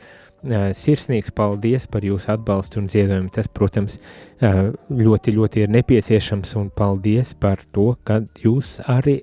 Sirsnīgs 0.79 1.33
paldies 1.35 1.89
par 1.91 2.05
jūsu 2.07 2.31
atbalstu 2.37 2.79
un 2.83 2.91
ziedojumu. 2.91 3.33
Tas, 3.35 3.49
protams, 3.51 3.99
ļoti, 4.41 5.35
ļoti 5.35 5.65
ir 5.65 5.73
nepieciešams 5.75 6.55
un 6.61 6.69
paldies 6.71 7.35
par 7.39 7.65
to, 7.75 7.91
ka 8.07 8.23
jūs 8.45 8.79
arī 8.87 9.21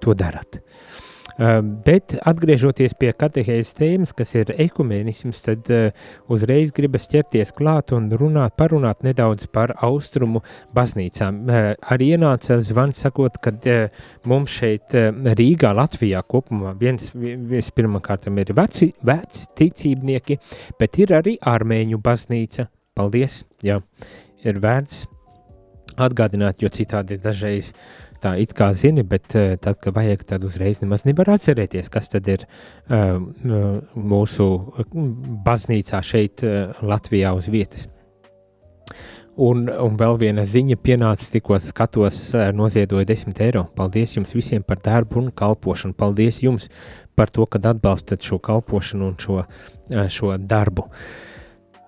to 0.00 0.16
darat. 0.16 0.60
Uh, 0.60 0.99
Bet 1.40 2.12
atgriežoties 2.28 2.92
pie 3.00 3.14
katehēzes 3.16 3.72
tēmas, 3.78 4.10
kas 4.12 4.34
ir 4.36 4.50
ekumenisms, 4.60 5.38
tad 5.46 5.70
uh, 5.72 6.08
uzreiz 6.28 6.68
gribas 6.76 7.06
ķerties 7.08 7.54
klāt 7.56 7.94
un 7.96 8.10
runāt, 8.12 8.58
parunāt 8.60 9.00
nedaudz 9.06 9.46
par 9.48 9.72
austrumu 9.80 10.42
baznīcām. 10.76 11.38
Uh, 11.46 11.70
Arī 11.94 12.10
ienāca 12.18 12.58
zvans 12.60 13.00
sakot, 13.06 13.38
ka 13.40 13.54
uh, 13.56 14.02
mums 14.28 14.52
šeit 14.58 14.92
uh, 14.98 15.08
Rīgā, 15.38 15.70
Latvijā 15.78 16.20
kopumā 16.28 16.74
viens, 16.80 17.08
vispirmkārt 17.14 18.28
ir 18.28 18.52
veci, 18.58 18.90
veci 19.00 19.46
ticībnieki, 19.62 20.36
bet 20.76 21.00
ir 21.00 21.14
arī 21.22 21.38
armēņu 21.40 22.02
baznīca. 22.04 22.68
Paldies, 23.00 23.40
jā, 23.64 23.78
ir 24.44 24.60
vērts 24.60 25.06
atgādināt, 26.00 26.60
jo 26.60 26.68
citādi 26.72 27.16
dažreiz 27.20 27.72
tā 28.22 28.34
it 28.42 28.54
kā 28.56 28.70
zini, 28.76 29.04
bet 29.06 29.36
uh, 29.36 29.54
tad, 29.60 29.80
kad 29.82 29.96
vajag, 29.96 30.26
tad 30.32 30.44
uzreiz 30.46 30.82
nemaz 30.82 31.06
nevar 31.08 31.32
atcerēties, 31.36 31.88
kas 31.92 32.12
tad 32.12 32.28
ir 32.30 32.44
uh, 32.46 33.16
mūsu 33.94 34.50
baznīcā 35.46 36.02
šeit 36.04 36.44
uh, 36.46 36.76
Latvijā 36.86 37.32
uz 37.36 37.50
vietas. 37.52 37.88
Un, 39.40 39.64
un 39.70 39.94
vēl 39.96 40.18
viena 40.20 40.42
ziņa 40.44 40.76
pienāca, 40.84 41.24
tikko 41.32 41.56
skatos, 41.64 42.18
noziedoja 42.52 43.06
10 43.08 43.38
eiro. 43.46 43.62
Paldies 43.78 44.12
jums 44.18 44.34
visiem 44.36 44.64
par 44.66 44.82
darbu 44.84 45.22
un 45.22 45.30
kalpošanu. 45.32 45.96
Paldies 45.96 46.42
jums 46.44 46.68
par 47.16 47.32
to, 47.32 47.46
ka 47.48 47.62
atbalstat 47.70 48.26
šo 48.26 48.36
kalpošanu 48.42 49.12
un 49.12 49.16
šo, 49.22 49.38
šo 50.12 50.34
darbu. 50.36 50.90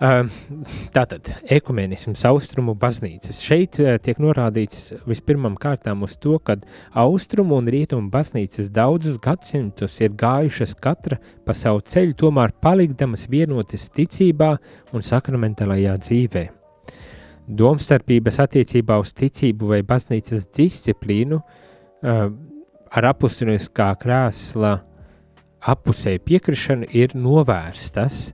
Tātad, 0.03 1.29
ekumenisms, 1.47 2.25
austrumu 2.27 2.73
baznīcas. 2.75 3.37
Šeit 3.39 3.77
tiek 4.03 4.17
norādīts 4.19 4.89
vispirmām 5.07 5.55
kārtām 5.55 6.03
uz 6.03 6.17
to, 6.19 6.35
ka 6.43 6.57
austrumu 6.99 7.55
un 7.61 7.69
rietumu 7.71 8.11
baznīcas 8.11 8.67
daudzus 8.75 9.15
gadsimtus 9.23 9.95
ir 10.03 10.11
gājušas 10.19 10.75
katra 10.83 11.21
pa 11.47 11.55
savu 11.55 11.79
ceļu, 11.87 12.17
tomēr 12.19 12.51
palikdamas 12.59 13.29
vienotas 13.31 13.87
ticībā 13.95 14.51
un 14.91 15.07
sakramentālajā 15.07 15.95
dzīvē. 16.03 16.45
Domstarpības 17.47 18.43
attiecībā 18.43 18.99
uz 18.99 19.15
ticību 19.15 19.71
vai 19.71 19.81
baznīcas 19.87 20.51
disciplīnu 20.51 21.39
ar 22.03 23.11
apustuliskā 23.15 23.93
krēsla 24.03 24.77
apusēju 25.63 26.27
piekrišanu 26.27 26.91
ir 26.91 27.15
novērstas, 27.15 28.33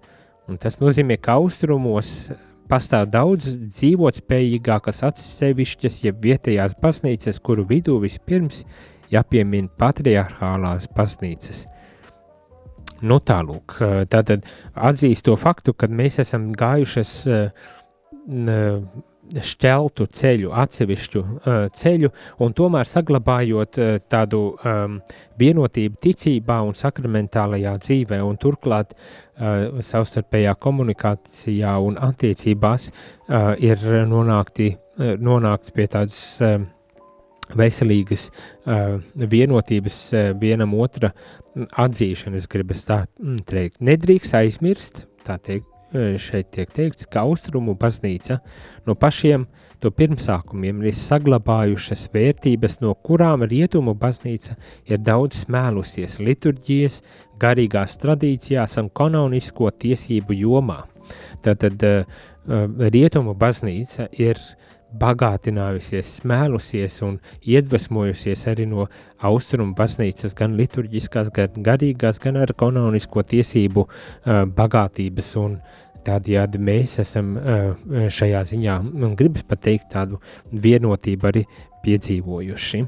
un 0.49 0.59
tas 0.61 0.79
nozīmē, 0.81 1.19
ka 1.21 1.37
austrumos 1.39 2.29
pastāv 2.69 3.07
daudz 3.13 3.49
dzīvotspējīgākas 3.69 5.03
atsevišķas, 5.07 6.03
jeb 6.05 6.21
vietējās 6.23 6.75
baznīcas, 6.81 7.41
kuru 7.41 7.65
vidū 7.69 7.97
vispirms 8.03 8.63
jāpiemina 9.13 9.71
patriarchālās 9.79 10.89
baznīcas. 10.95 11.65
Nu 12.99 13.21
tālūk, 13.23 13.77
tātad 14.11 14.43
atzīst 14.75 15.25
to 15.25 15.37
faktu, 15.39 15.73
ka 15.73 15.87
mēs 15.87 16.19
esam 16.21 16.49
gājušas 16.57 17.13
šķeltu 19.29 20.07
ceļu, 20.15 20.51
atsevišķu 20.57 21.21
uh, 21.21 21.57
ceļu, 21.75 22.09
un 22.43 22.55
tomēr 22.57 22.89
saglabājot 22.89 23.79
uh, 23.79 23.91
tādu 24.09 24.41
um, 24.55 24.97
vienotību 25.39 25.99
ticībā 26.03 26.59
un 26.65 26.77
sakramentālajā 26.77 27.75
dzīvē, 27.83 28.21
un 28.25 28.39
turklāt 28.41 28.95
uh, 28.95 29.79
savstarpējā 29.85 30.55
komunikācijā 30.65 31.75
un 31.85 31.99
attiecībās 32.09 32.89
uh, 32.89 33.53
ir 33.61 33.85
nonākti, 34.09 34.73
uh, 34.75 35.13
nonākti 35.21 35.75
pie 35.77 35.87
tādas 35.93 36.19
uh, 36.41 36.57
veselīgas 37.57 38.29
uh, 38.29 38.97
vienotības, 39.13 39.99
uh, 40.13 40.31
vienam 40.41 40.75
otra 40.79 41.13
atzīšanas, 41.55 42.49
gribas 42.49 42.85
tā 42.87 43.03
teikt. 43.49 43.79
Nedrīkst 43.83 44.37
aizmirst, 44.37 45.05
tā 45.27 45.37
teikt, 45.43 45.68
šeit 45.93 46.51
tiek 46.53 46.69
teikts, 46.73 47.07
ka 47.09 47.23
austrumu 47.25 47.75
baznīca 47.79 48.39
no 48.85 48.95
pašiem 48.95 49.47
to 49.79 49.91
pirmsākumiem 49.95 50.83
ir 50.83 50.95
saglabājušas 50.95 52.09
vērtības, 52.13 52.79
no 52.83 52.93
kurām 52.93 53.45
rietumu 53.47 53.95
baznīca 53.95 54.57
ir 54.89 54.99
daudz 54.99 55.45
smēlusies 55.45 56.19
liturģijas, 56.19 57.01
garīgās 57.39 57.95
tradīcijās 58.01 58.75
un 58.81 58.89
kanonisko 58.91 59.71
tiesību 59.79 60.35
jomā. 60.41 60.81
Tātad 61.45 61.85
rietumu 62.91 63.35
baznīca 63.39 64.09
ir 64.19 64.41
bagātinājusies, 65.01 66.15
smēlusies 66.21 67.01
un 67.05 67.19
iedvesmojusies 67.45 68.47
arī 68.49 68.65
no 68.69 68.87
austrumu 69.29 69.75
baznīcas, 69.77 70.33
gan 70.37 70.55
liturģiskās, 70.57 71.29
gan 71.35 71.61
garīgās, 71.65 72.21
gan 72.23 72.39
ar 72.41 72.53
kanonisko 72.57 73.23
tiesību 73.29 73.85
uh, 73.85 74.43
bagātības 74.57 75.35
un 75.41 75.59
uh, 75.59 75.88
Tādējādi 76.09 76.61
mēs 76.63 76.97
esam 77.03 77.35
šajā 78.09 78.43
ziņā, 78.53 78.77
man 78.89 79.17
gribas 79.19 79.45
pateikt, 79.45 79.91
tādu 79.93 80.17
vienotību 80.49 81.29
arī 81.29 81.43
piedzīvojuši. 81.83 82.79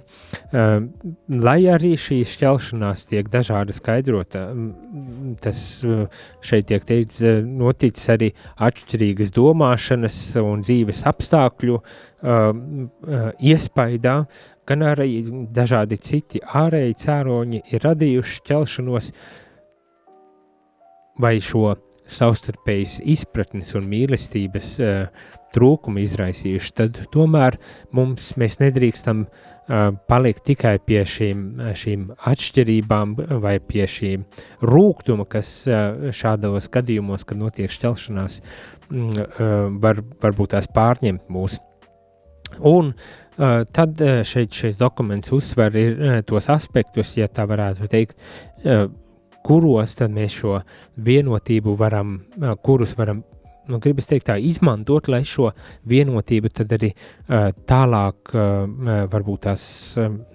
Lai 1.41 1.57
arī 1.71 1.91
šī 1.99 2.17
šķelšanās 2.27 3.05
tiek 3.11 3.29
dažādi 3.31 3.75
skaidrota, 3.75 4.45
tas 5.43 5.61
šeit 6.43 6.69
tiek 6.71 6.87
teikts, 6.87 7.21
noticis 7.45 8.09
arī 8.15 8.31
atšķirīgas 8.67 9.33
domāšanas 9.35 10.17
un 10.43 10.65
dzīves 10.65 11.05
apstākļu 11.11 11.77
iespaidā, 13.51 14.17
gan 14.67 14.87
arī 14.87 15.21
dažādi 15.55 15.99
citi 16.01 16.41
ārēji 16.41 16.99
cēloņi 17.05 17.63
ir 17.71 17.87
radījuši 17.87 18.41
šķelšanos 18.41 19.13
vai 21.21 21.37
šo 21.43 21.75
savstarpējas 22.11 22.99
izpratnes 23.09 23.75
un 23.77 23.87
mīlestības 23.91 24.73
uh, 24.81 25.29
trūkumu 25.55 26.01
izraisījuši, 26.05 26.73
tad 26.77 26.99
tomēr 27.11 27.57
mums 27.95 28.31
mēs 28.39 28.59
nedrīkstam 28.61 29.25
uh, 29.25 29.89
palikt 30.11 30.45
tikai 30.47 30.77
pie 30.85 31.01
šīm, 31.07 31.43
šīm 31.77 32.05
atšķirībām 32.31 33.17
vai 33.43 33.57
pie 33.63 33.87
šīm 33.89 34.23
rūgtuma, 34.67 35.27
kas 35.31 35.51
uh, 35.69 36.11
šādos 36.15 36.69
gadījumos, 36.71 37.27
kad 37.27 37.41
notiek 37.41 37.71
šķelšanās, 37.73 38.39
uh, 38.41 39.51
var, 39.83 40.03
varbūt 40.23 40.55
tās 40.55 40.71
pārņemt 40.71 41.27
mūs. 41.31 41.59
Un 42.67 42.91
tad 43.71 44.01
šeit 44.27 44.51
šis 44.51 44.75
dokuments 44.75 45.31
uzsver 45.31 45.77
ir, 45.79 46.01
tos 46.27 46.49
aspektus, 46.51 47.13
ja 47.15 47.29
tā 47.31 47.45
varētu 47.47 47.87
teikt, 47.89 48.19
kuros 49.45 49.95
tad 49.99 50.13
mēs 50.15 50.37
šo 50.41 50.59
vienotību 51.01 51.75
varam, 51.79 52.19
kurus 52.65 52.95
varam, 52.97 53.23
nu, 53.71 53.79
gribas 53.81 54.09
teikt 54.09 54.29
tā, 54.29 54.37
izmantot, 54.41 55.09
lai 55.11 55.23
šo 55.27 55.51
vienotību 55.89 56.53
tad 56.53 56.77
arī 56.77 56.91
tālāk, 57.69 58.35
varbūt 59.11 59.43
tās 59.47 59.65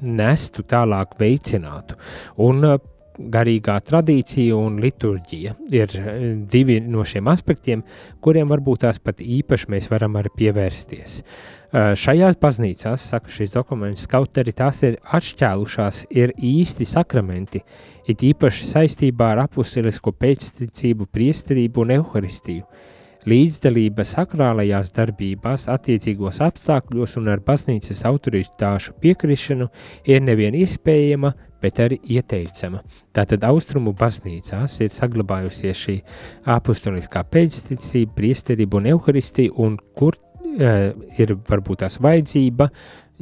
nestu, 0.01 0.67
tālāk 0.67 1.19
veicinātu. 1.21 1.99
Un 2.47 2.77
garīgā 3.17 3.79
tradīcija 3.81 4.57
un 4.61 4.75
liturģija 4.83 5.55
ir 5.73 5.95
divi 6.53 6.79
no 6.85 7.05
šiem 7.09 7.31
aspektiem, 7.33 7.85
kuriem 8.21 8.51
varbūt 8.51 8.85
tās 8.85 9.01
pat 9.01 9.23
īpaši 9.25 9.71
mēs 9.73 9.89
varam 9.89 10.19
arī 10.21 10.33
pievērsties. 10.37 11.23
Šajās 11.73 12.37
baznīcās, 12.41 13.09
saka 13.11 13.33
šis 13.33 13.53
dokuments, 13.57 14.07
kaut 14.09 14.37
arī 14.41 14.53
tās 14.57 14.83
ir 14.87 15.01
atšķēlušās, 15.17 16.07
ir 16.13 16.33
īsti 16.37 16.87
sakramenti, 16.89 17.65
it 18.07 18.23
īpaši 18.27 18.69
saistībā 18.71 19.33
ar 19.35 19.45
apustilisko 19.47 20.13
pēcticību, 20.17 21.09
priesterību 21.13 21.83
un 21.85 21.97
evaharistiju. 21.99 22.67
Līdzdalība 23.27 24.05
sakrālajās 24.07 24.93
darbībās, 24.95 25.65
attiecīgos 25.73 26.39
apstākļos 26.47 27.17
un 27.19 27.33
ar 27.33 27.41
baznīcas 27.43 28.05
autoritāšu 28.07 28.95
piekrišanu 29.03 29.67
ir 30.07 30.23
nevien 30.23 30.55
iespējama, 30.55 31.33
bet 31.63 31.81
arī 31.83 31.99
ieteicama. 32.15 32.85
Tātad 33.17 33.43
austrumu 33.49 33.97
baznīcās 33.99 34.79
ir 34.85 34.95
saglabājusies 34.95 35.83
šī 35.83 35.97
apustoliskā 36.55 37.25
pēcticība, 37.33 38.15
priesterība 38.15 38.79
un 38.79 38.87
evaharistija, 38.93 39.57
un 39.59 39.75
kur 39.99 40.15
uh, 40.15 40.93
ir 41.19 41.35
varbūt 41.51 41.83
tās 41.83 41.99
vajadzība, 42.07 42.71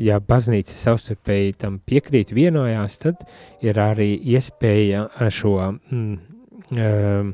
ja 0.00 0.18
baznīca 0.20 0.74
savstarpēji 0.74 1.54
tam 1.60 1.78
piekrīt, 1.86 2.32
vienojās, 2.34 2.98
tad 3.02 3.24
ir 3.64 3.78
arī 3.80 4.14
iespēja 4.34 5.06
šo 5.32 5.54
mm, 5.70 6.18
mm, 6.74 7.32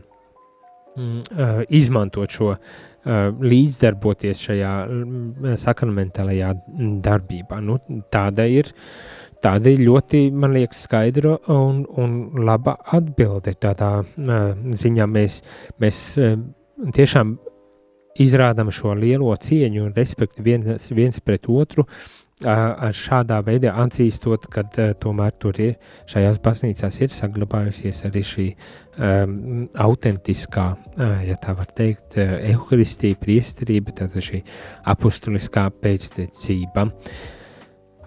mm, 0.96 1.66
izmantot 1.80 2.36
šo 2.36 2.54
līdzdarboties 3.00 4.44
šajā 4.44 4.74
mm, 4.84 5.56
sakramentālajā 5.60 6.52
darbībā. 7.06 7.62
Nu, 7.64 7.80
tāda 8.12 8.48
ir. 8.48 8.72
Tāda 9.40 9.70
ir 9.72 9.80
ļoti, 9.86 10.26
man 10.36 10.52
liekas, 10.52 10.82
skaidra 10.84 11.38
un, 11.48 11.78
un 11.96 12.42
laba 12.44 12.74
atbilde. 12.92 13.54
Tādā 13.56 14.02
uh, 14.02 14.50
ziņā 14.76 15.06
mēs, 15.08 15.38
mēs 15.80 16.00
tiešām 16.92 17.30
izrādām 18.20 18.68
šo 18.68 18.92
lielo 19.00 19.32
cieņu 19.32 19.86
un 19.86 19.94
respektu 19.96 20.44
viens, 20.44 20.90
viens 20.92 21.24
pret 21.24 21.48
otru, 21.48 21.86
uh, 21.86 22.29
ar 22.48 22.94
šādā 22.96 23.40
veidā 23.46 23.74
atzīstot, 23.82 24.46
ka 24.52 24.64
uh, 24.66 24.92
tomēr 25.00 25.34
tur 25.42 25.58
ir 25.60 25.74
šajās 26.10 26.40
baznīcās 26.44 27.00
ir 27.04 27.16
saglabājusies 27.16 28.04
arī 28.08 28.22
šī 28.26 28.46
um, 28.52 29.66
autentiskā, 29.80 30.68
uh, 30.76 31.18
ja 31.26 31.36
tā 31.42 31.56
var 31.58 31.68
teikt, 31.76 32.16
evaharistija, 32.20 33.18
priesterība, 33.20 33.96
tātad 34.02 34.24
šī 34.24 34.44
apustuliskā 34.94 35.68
pēctecība. 35.82 36.88
Uh, 36.88 37.36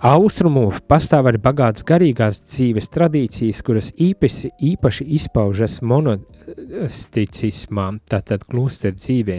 Austrumu 0.03 0.65
pastāv 0.91 1.29
arī 1.29 1.39
bagātas 1.39 1.85
garīgās 1.87 2.41
dzīves 2.43 2.89
tradīcijas, 2.91 3.61
kuras 3.63 3.85
īpaši, 4.03 4.49
īpaši 4.73 5.05
izpaužas 5.15 5.77
monosticismā, 5.79 7.85
tātad 8.11 8.43
klosteru 8.43 8.99
dzīvē, 8.99 9.37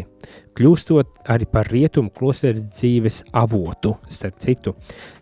kļūstot 0.56 1.28
arī 1.34 1.44
par 1.52 1.68
rietumu 1.68 2.08
klosteru 2.16 2.64
dzīves 2.64 3.28
avotu, 3.36 3.92
starp 4.08 4.40
citu. 4.40 4.72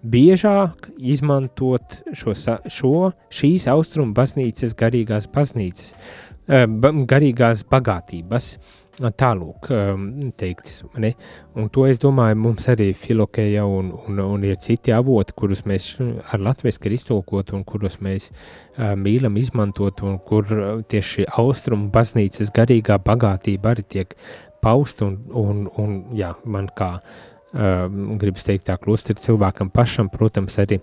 Biežāk 0.06 0.86
izmantot 1.10 2.06
šo, 2.14 2.38
šo 2.70 3.10
šīs 3.34 3.66
austrumu 3.74 4.14
baznīcas 4.14 4.78
garīgās 4.78 5.26
baznīcas, 5.34 5.98
eh, 6.46 6.70
garīgās 7.16 7.66
bagātības, 7.66 8.54
tālūk 9.00 9.68
um, 9.72 10.04
teikts. 10.36 10.82
Ne? 11.00 11.12
Un 11.56 11.68
to 11.72 11.86
es 11.88 12.00
domāju, 12.02 12.36
mums 12.42 12.68
arī 12.68 12.90
filokēja 12.96 13.64
un, 13.64 13.92
un, 14.08 14.20
un 14.20 14.44
ir 14.44 14.58
citi 14.60 14.92
avoti, 14.92 15.32
kurus 15.36 15.64
mēs 15.68 15.94
ar 16.00 16.42
latviešu 16.42 16.84
ir 16.86 16.96
iztulkot 16.98 17.52
un 17.56 17.64
kurus 17.64 17.98
mēs 18.04 18.30
uh, 18.32 18.92
mīlam 18.98 19.38
izmantot 19.40 20.02
un 20.04 20.18
kur 20.18 20.48
uh, 20.52 20.82
tieši 20.84 21.26
austrumu 21.40 21.90
baznīcas 21.94 22.52
garīgā 22.52 22.98
bagātība 23.02 23.72
arī 23.72 23.86
tiek 23.88 24.16
paust 24.62 25.02
un, 25.02 25.18
un, 25.30 25.66
un 25.80 25.96
jā, 26.16 26.34
man 26.44 26.68
kā 26.76 26.98
uh, 27.00 27.86
gribas 28.20 28.44
teikt 28.44 28.68
tā 28.68 28.76
klustri 28.76 29.16
cilvēkam 29.16 29.72
pašam, 29.72 30.12
protams, 30.12 30.60
arī 30.62 30.82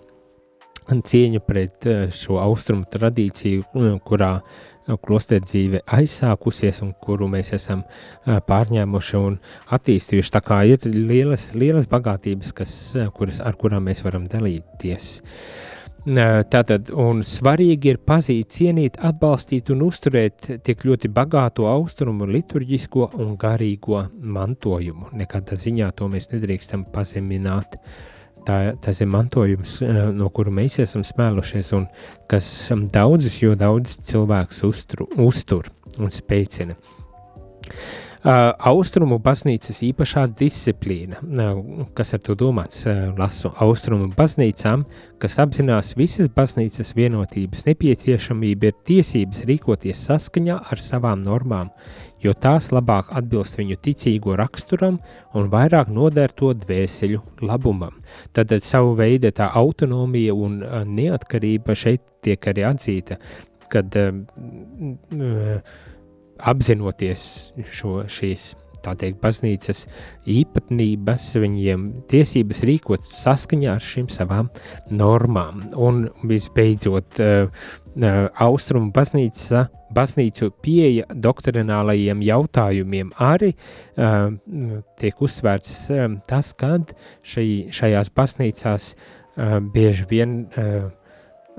cieņu 0.90 1.44
pret 1.46 1.86
uh, 1.86 2.08
šo 2.10 2.42
austrumu 2.42 2.90
tradīciju, 2.90 3.70
kurā 4.02 4.34
uh, 4.40 4.68
klosteru 5.02 5.46
dzīve 5.46 5.82
aizsākusies 5.96 6.82
un 6.84 6.92
kuru 7.02 7.28
mēs 7.30 7.54
esam 7.56 7.84
pārņēmuši 8.26 9.18
un 9.20 9.40
attīstījuši. 9.76 10.34
Tā 10.36 10.44
kā 10.44 10.62
ir 10.68 10.86
lielas, 10.94 11.50
lielas 11.54 11.88
bagātības, 11.90 12.54
kas, 12.56 12.76
kuras, 13.16 13.40
ar 13.44 13.58
kurām 13.60 13.88
mēs 13.90 14.04
varam 14.06 14.28
dalīties. 14.30 15.12
Tātad, 16.00 16.88
un 16.96 17.20
svarīgi 17.26 17.90
ir 17.92 17.98
pazīt, 18.08 18.54
cienīt, 18.56 18.96
atbalstīt 19.04 19.68
un 19.74 19.82
uzturēt 19.84 20.48
tik 20.64 20.86
ļoti 20.88 21.10
bagāto 21.12 21.66
austrumu, 21.68 22.24
liturģisko 22.24 23.10
un 23.20 23.34
garīgo 23.40 24.06
mantojumu. 24.16 25.10
Nekādā 25.20 25.60
ziņā 25.60 25.90
to 25.98 26.08
mēs 26.08 26.30
nedrīkstam 26.32 26.86
pazemināt. 26.94 27.76
Uh, 27.76 28.19
Tā, 28.50 28.72
tas 28.82 28.98
ir 28.98 29.06
mantojums, 29.06 29.76
eh, 29.84 29.98
no 30.16 30.26
kura 30.34 30.50
mēs 30.50 30.80
esam 30.82 31.04
smēlušies, 31.06 31.70
un 31.76 31.84
kas 32.30 32.46
um, 32.74 32.88
daudzus, 32.90 33.36
jo 33.44 33.54
daudz 33.54 34.00
cilvēkus 34.08 34.64
uztur, 34.66 35.04
uztur 35.22 35.68
un 36.00 36.10
spēcina. 36.10 36.74
Uh, 38.20 38.50
austrumu 38.68 39.16
baznīcas 39.22 39.78
īpašā 39.86 40.26
disciplīna, 40.36 41.22
uh, 41.22 41.86
kas 41.96 42.10
ar 42.18 42.20
to 42.26 42.34
domāts, 42.36 42.82
uh, 42.84 43.14
lasu 43.16 43.48
austrumu 43.64 44.10
baznīcām, 44.12 44.82
kas 45.22 45.38
apzinās 45.40 45.94
visas 45.96 46.28
baznīcas 46.34 46.90
vienotības 46.98 47.64
nepieciešamību, 47.70 48.68
ir 48.68 48.82
tiesības 48.90 49.46
rīkoties 49.48 50.04
saskaņā 50.10 50.58
ar 50.68 50.84
savām 50.90 51.22
normām, 51.24 51.70
jo 52.22 52.34
tās 52.36 52.70
labāk 52.74 53.10
atbilst 53.16 53.58
viņu 53.58 53.78
ticīgo 53.84 54.36
raksturam 54.38 54.98
un 55.36 55.50
vairāk 55.52 55.90
noder 55.92 56.32
to 56.36 56.52
dvēseļu 56.54 57.20
labumam. 57.48 57.96
Tad 58.36 58.52
savu 58.64 58.94
veidu 58.98 59.32
tā 59.34 59.50
autonomija 59.60 60.34
un 60.34 60.60
neatkarība 60.94 61.76
šeit 61.76 62.04
tiek 62.24 62.50
arī 62.52 62.66
atzīta, 62.68 63.20
kad 63.70 63.96
apzinoties 66.40 67.22
šo, 67.72 68.02
šīs 68.10 68.52
tā 68.84 68.94
teikt, 68.98 69.20
baznīcas 69.22 69.84
īpatnības, 70.30 71.26
viņiem 71.42 71.86
tiesības 72.10 72.64
rīkot 72.68 73.04
saskaņā 73.06 73.76
ar 73.76 73.84
šīm 73.84 74.08
savām 74.12 74.50
normām. 74.90 75.66
Un 75.78 76.06
visbeidzot, 76.28 77.20
austrumu 78.46 78.92
baznīca, 78.94 79.66
baznīcu 79.94 80.52
pieeja 80.62 81.08
doktrinālajiem 81.10 82.22
jautājumiem 82.22 83.10
arī 83.18 83.50
uh, 83.54 84.30
tiek 85.00 85.24
uzsvērts 85.26 85.74
tas, 86.30 86.52
kad 86.54 86.94
šai, 87.26 87.48
šajās 87.74 88.12
baznīcās 88.14 88.92
bieži 89.74 90.06
vien 90.10 90.40
uh, 90.46 90.90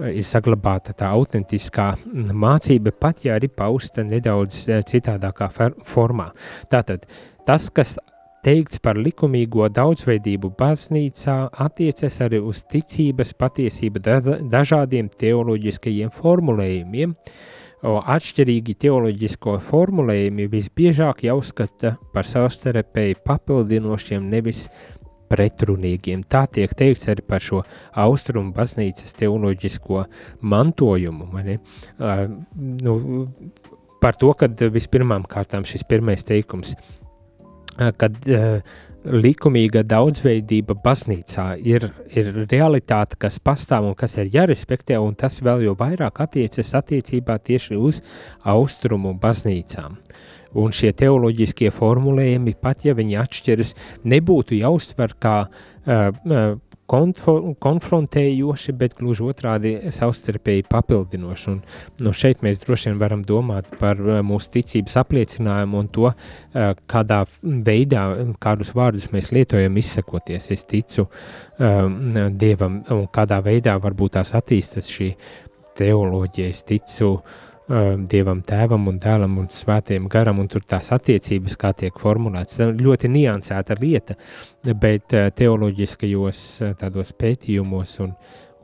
ir 0.09 0.25
saglabāta 0.25 0.95
tā 0.97 1.11
autentiskā 1.13 1.91
mācība, 2.33 2.93
pat 2.93 3.25
ja 3.25 3.35
arī 3.37 3.51
pausta 3.53 4.03
nedaudz 4.07 4.65
citādākā 4.89 5.49
formā. 5.85 6.31
Tātad 6.71 7.05
tas, 7.45 7.69
kas 7.69 7.97
teikts 8.45 8.81
par 8.81 8.97
likumīgo 8.97 9.67
daudzveidību 9.69 10.53
baznīcā 10.57 11.37
attiecas 11.65 12.21
arī 12.25 12.41
uz 12.41 12.63
ticības 12.71 13.35
patiesību 13.37 14.01
dažādiem 14.49 15.11
teoloģiskajiem 15.21 16.13
formulējumiem. 16.15 17.17
Atšķirīgi 17.81 18.75
teoloģisko 18.83 19.55
formulējumi 19.65 20.45
visbiežāk 20.51 21.23
jāuzskata 21.25 21.95
par 22.13 22.27
savstarpēji 22.29 23.17
papildinošiem, 23.25 24.27
nevis 24.29 24.67
pretrunīgiem. 25.31 26.25
Tā 26.27 26.45
tiek 26.51 26.75
teikts 26.77 27.09
arī 27.11 27.25
par 27.27 27.43
šo 27.43 27.63
austrumu 28.03 28.53
baznīcas 28.55 29.15
teoloģisko 29.19 30.05
mantojumu. 30.53 31.31
Uh, 31.31 32.23
nu, 32.85 32.95
par 34.01 34.19
to, 34.19 34.33
ka 34.37 34.51
vispirmām 34.73 35.27
kārtām 35.29 35.67
šis 35.67 35.87
pirmais 35.87 36.27
teikums– 36.27 36.75
kad 37.97 38.17
uh, 38.27 38.59
likumīga 39.05 39.81
daudzveidība 39.87 40.75
baznīcā 40.83 41.45
ir, 41.65 41.87
ir 42.13 42.31
realitāte, 42.51 43.17
kas 43.21 43.39
pastāv 43.41 43.87
un 43.89 43.95
kas 43.97 44.17
ir 44.21 44.29
jārespektē, 44.33 44.99
un 45.01 45.15
tas 45.17 45.39
vēl 45.43 45.65
jau 45.65 45.75
vairāk 45.79 46.21
attiecas 46.25 46.73
attiecībā 46.77 47.39
tieši 47.41 47.79
uz 47.79 48.01
austrumu 48.43 49.15
baznīcām. 49.21 49.97
Un 50.59 50.73
šie 50.75 50.91
teoloģiskie 50.97 51.69
formulējumi, 51.71 52.57
pat 52.59 52.83
ja 52.87 52.95
viņi 52.97 53.19
atšķiras, 53.21 53.75
nebūtu 54.11 54.59
jāuztver 54.59 55.15
kā 55.21 55.37
uh, 55.47 56.57
konfrontējoši, 56.91 58.73
bet 58.75 58.95
gluži 58.97 59.23
otrādi 59.31 59.71
savstarpēji 59.93 60.65
papildinoši. 60.71 61.51
Un, 61.53 61.59
nu, 62.03 62.13
šeit 62.15 62.41
mēs 62.45 62.59
droši 62.63 62.89
vien 62.89 62.99
varam 63.01 63.21
domāt 63.27 63.69
par 63.79 64.01
mūsu 64.27 64.51
ticības 64.57 64.97
apliecinājumu 65.03 65.79
un 65.81 65.87
to, 65.95 66.11
kādā 66.91 67.21
veidā, 67.41 68.03
kādus 68.43 68.73
vārdus 68.77 69.11
mēs 69.15 69.31
lietojam 69.35 69.77
izsakoties. 69.79 70.49
Es 70.51 70.67
ticu 70.67 71.07
um, 71.07 72.01
Dievam 72.41 72.81
un 72.91 73.07
kādā 73.13 73.39
veidā 73.45 73.77
varbūt 73.81 74.17
tās 74.17 74.35
attīstas 74.37 74.91
šī 74.91 75.13
teoloģija, 75.79 76.51
es 76.51 76.59
ticu 76.67 77.13
uh, 77.13 77.21
Dievam, 77.69 78.41
Tēvam 78.43 78.87
un 78.89 78.97
Dēlam 78.99 79.37
un 79.39 79.47
Svētajam 79.53 80.09
garam, 80.11 80.41
un 80.41 80.47
tur 80.51 80.63
tās 80.67 80.89
attiecības, 80.91 81.55
kā 81.61 81.71
tiek 81.77 81.99
formulētas. 82.01 82.59
Ļoti 82.75 83.11
niansēta 83.13 83.77
lieta, 83.79 84.17
bet 84.81 85.13
teoloģiskajos 85.37 86.41
tādos 86.81 87.13
pētījumos 87.15 87.93
un, 88.03 88.15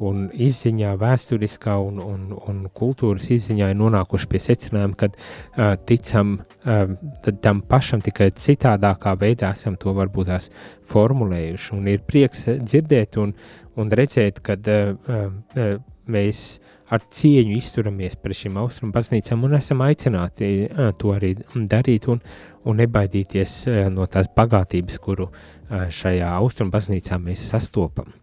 un 0.04 0.28
izziņā, 0.34 0.92
vēsturiskā 1.00 1.78
un, 1.82 2.02
un, 2.04 2.26
un 2.50 2.62
kultūras 2.76 3.30
izziņā 3.34 3.72
ir 3.72 3.80
nonākuši 3.80 4.30
pie 4.32 4.42
secinājuma, 4.44 4.98
ka 5.00 5.10
uh, 5.14 5.74
ticam 5.88 6.38
uh, 6.42 6.96
tam 7.42 7.62
pašam 7.70 8.04
tikai 8.06 8.32
citādākā 8.38 9.16
veidā 9.22 9.54
esam 9.56 9.78
to 9.80 9.94
varbūt 9.98 10.32
tās 10.34 10.50
formulējuši. 10.92 11.76
Un 11.78 11.92
ir 11.94 12.04
prieks 12.08 12.48
dzirdēt 12.60 13.22
un, 13.22 13.34
un 13.78 13.94
redzēt, 14.02 14.42
ka 14.46 14.58
uh, 14.58 14.98
uh, 14.98 15.78
mēs 16.08 16.48
ar 16.94 17.04
cieņu 17.20 17.58
izturamies 17.58 18.16
pret 18.22 18.42
šīm 18.42 18.60
austrumu 18.62 18.96
baznīcām 18.96 19.44
un 19.48 19.58
esam 19.60 19.84
aicināti 19.86 20.52
to 21.00 21.12
arī 21.16 21.34
darīt 21.56 22.08
un, 22.12 22.22
un 22.68 22.80
nebaidīties 22.82 23.60
no 23.94 24.08
tās 24.12 24.32
bagātības, 24.38 25.02
kuru 25.04 25.30
šajā 25.70 26.32
austrumu 26.40 26.74
baznīcā 26.76 27.20
mēs 27.22 27.50
sastopam. 27.52 28.14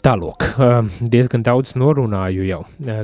Tālāk, 0.00 0.46
diezgan 1.12 1.42
daudz 1.44 1.74
norunāju 1.76 2.46
jau. 2.48 2.60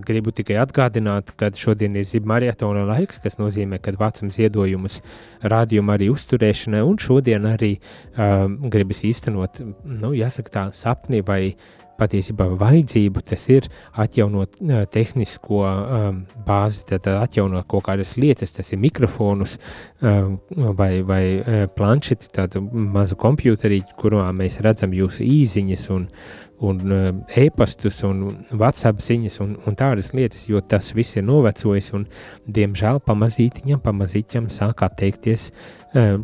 Gribu 0.09 0.33
tikai 0.33 0.57
atgādināt, 0.63 1.35
ka 1.37 1.51
šodien 1.53 1.99
ir 2.01 2.07
zibmarietona 2.09 2.87
laiks, 2.89 3.21
kas 3.21 3.37
nozīmē, 3.37 3.83
ka 3.85 3.93
vācam 4.01 4.33
ziedojumus 4.33 5.03
rādījuma 5.45 5.99
arī 5.99 6.09
uzturēšanai, 6.15 6.81
un 6.89 6.97
šodien 6.97 7.45
arī 7.53 7.75
um, 7.77 8.57
gribas 8.73 9.05
īstenot, 9.05 9.61
nu, 9.85 10.15
jāsaka 10.17 10.55
tā, 10.55 10.65
sapni 10.73 11.21
vai 11.27 11.43
uh, 11.51 11.86
patiesībā 11.99 12.49
vajadzību, 12.61 13.23
tas 13.27 13.47
ir 13.53 13.69
atjaunot 13.97 14.59
uh, 14.61 14.85
tehnisko 14.93 15.63
um, 15.67 16.23
bāzi, 16.47 16.85
tad 16.91 17.09
atjaunot 17.13 17.69
kaut 17.71 17.87
kādas 17.89 18.15
lietas, 18.21 18.55
tas 18.57 18.73
ir 18.73 18.83
mikrofonus 18.83 19.59
um, 20.01 20.39
vai, 20.79 21.01
vai 21.07 21.23
uh, 21.41 21.63
planšeti, 21.73 22.33
tādu 22.37 22.65
mazu 22.71 23.19
kompjuterīti, 23.21 23.97
kurā 24.01 24.29
mēs 24.37 24.61
redzam 24.65 24.95
jūsu 24.97 25.25
īziņas 25.27 25.89
un, 25.97 26.09
un 26.59 26.93
uh, 26.93 27.09
e-pastus 27.37 28.01
un 28.07 28.23
WhatsApp 28.51 29.03
ziņas 29.05 29.41
un, 29.45 29.57
un 29.69 29.77
tādas 29.77 30.13
lietas, 30.17 30.47
jo 30.49 30.61
tas 30.65 30.93
viss 30.97 31.19
ir 31.19 31.27
novecojis 31.27 31.93
un, 31.97 32.07
diemžēl, 32.49 33.03
pamazītiņam, 33.07 33.83
pamazītiņam 33.85 34.47
sāk 34.53 34.85
atteikties 34.87 35.51
uh, 35.53 36.23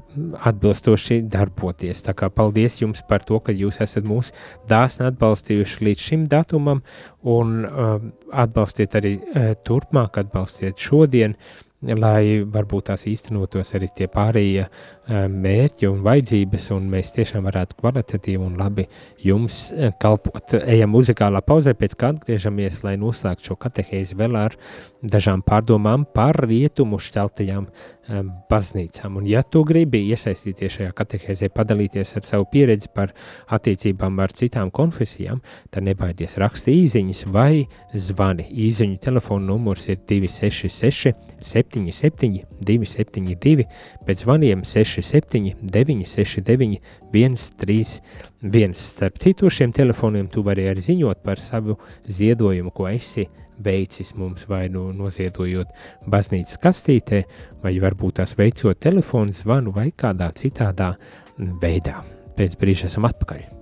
atbilstoši 0.49 1.21
darboties. 1.33 2.05
Tā 2.07 2.17
kā 2.17 2.31
paldies 2.33 2.81
jums 2.81 3.05
par 3.09 3.27
to, 3.29 3.41
ka 3.45 3.53
jūs 3.53 3.83
esat 3.85 4.09
mūs 4.09 4.33
dāsni 4.71 5.09
atbalstījuši 5.11 5.85
līdz 5.89 6.07
šim 6.09 6.25
datumam 6.33 6.81
un 7.23 7.61
uh, 7.69 7.99
atbalstiet 8.33 8.97
arī 8.99 9.19
turpmāk, 9.67 10.17
atbalstiet 10.23 10.81
šodien, 10.81 11.37
lai 11.83 12.43
varbūt 12.47 12.89
tās 12.91 13.07
īstenotos 13.11 13.75
arī 13.77 13.89
tie 13.97 14.07
pārējie 14.11 14.69
mērķi 15.11 15.89
un 15.91 16.03
vajadzības, 16.05 16.69
un 16.77 16.87
mēs 16.93 17.11
tiešām 17.17 17.47
varētu 17.49 17.79
kvalitatīvi 17.81 18.45
un 18.47 18.55
labi 18.61 18.87
jums 19.23 19.73
uh, 19.73 19.91
kalpot. 20.03 20.55
Ejam 20.63 20.93
muzikālā 20.95 21.43
pauzē, 21.47 21.75
pēc 21.79 21.97
kā 21.99 22.13
atgriežamies, 22.15 22.83
lai 22.87 22.95
noslēgtu 23.01 23.51
šo 23.51 23.59
katehēzi 23.63 24.19
vēl 24.19 24.39
ar 24.39 24.57
dažām 25.03 25.43
pārdomām 25.43 26.07
par 26.15 26.39
rietumu 26.47 27.01
šķeltajām 27.03 27.67
um, 27.67 28.31
baznīcām. 28.51 29.19
Un 29.19 29.27
ja 29.27 29.43
tu 29.43 29.65
gribi 29.67 30.05
iesaistīties 30.13 30.79
šajā 30.79 30.95
katehēzē, 30.99 31.51
padalīties 31.55 32.15
ar 32.21 32.29
savu 32.29 32.47
pieredzi 32.53 32.93
par 32.95 33.13
attiecībām 33.53 34.23
ar 34.23 34.35
citām 34.39 34.71
konfesijām, 34.75 35.43
tad 35.75 35.87
nebaidies 35.89 36.39
raksti 36.43 36.77
īziņas 36.85 37.25
vai 37.35 37.65
zvani. 37.95 38.47
Īziņu 38.69 39.01
telefona 39.03 39.51
numurs 39.51 39.89
ir 39.91 39.99
266 40.07 41.13
77 41.43 42.47
272, 42.63 43.67
pēc 44.07 44.23
zvaniem 44.25 44.63
67 44.97 45.55
969 45.63 46.81
131. 47.13 48.75
Starp 48.75 49.21
citu 49.23 49.51
šiem 49.51 49.73
telefoniem 49.73 50.29
tu 50.33 50.45
vari 50.47 50.69
arī 50.71 50.85
ziņot 50.85 51.23
par 51.25 51.41
savu 51.41 51.79
ziedojumu, 52.09 52.75
ko 52.75 52.89
esi 52.91 53.29
veicis 53.63 54.15
mums 54.19 54.47
vai 54.51 54.67
nu 54.73 54.89
noziedojot 54.97 55.73
baznīcas 56.11 56.61
kastītē, 56.63 57.23
vai 57.63 57.77
varbūt 57.83 58.21
tās 58.21 58.37
veicot 58.39 58.81
telefonu 58.83 59.33
zvanu 59.37 59.75
vai 59.75 59.91
kādā 59.97 60.33
citādā 60.35 60.95
veidā. 61.39 62.03
Pēc 62.37 62.57
brīža 62.61 62.89
esam 62.91 63.09
atpakaļ. 63.09 63.62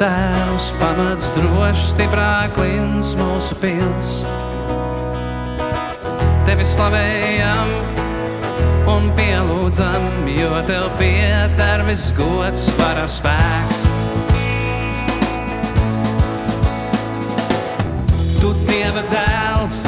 Tēvs, 0.00 0.70
pamats 0.80 1.30
drošs, 1.36 1.90
stiprāk 1.92 2.52
klins 2.56 3.14
mūsu 3.18 3.56
pils. 3.62 4.16
Tevi 6.46 6.66
slavējam 6.66 7.72
un 8.92 9.08
pielūdzam, 9.18 10.26
jo 10.30 10.60
tev 10.68 10.90
pieder 11.00 11.84
viss 11.88 12.12
gods, 12.18 12.68
varas 12.80 13.18
spēks. 13.20 13.86
Tu 18.42 18.52
Dieva 18.68 19.02
dēls, 19.10 19.82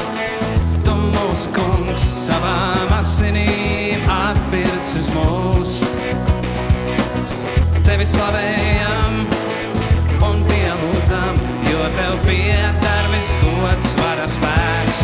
tu 0.87 0.97
mūsu 1.05 1.53
kungs, 1.57 2.09
savām 2.25 2.97
asinīm 2.99 4.09
atpircis 4.19 5.13
mūsu 5.15 5.93
tevi 7.89 8.05
slavējam 8.05 9.38
lūdzam, 11.09 11.39
jo 11.65 11.85
tev 11.97 12.19
pieder 12.27 13.09
viss 13.13 13.37
gods, 13.41 13.95
vara 13.97 14.27
spēks. 14.29 15.01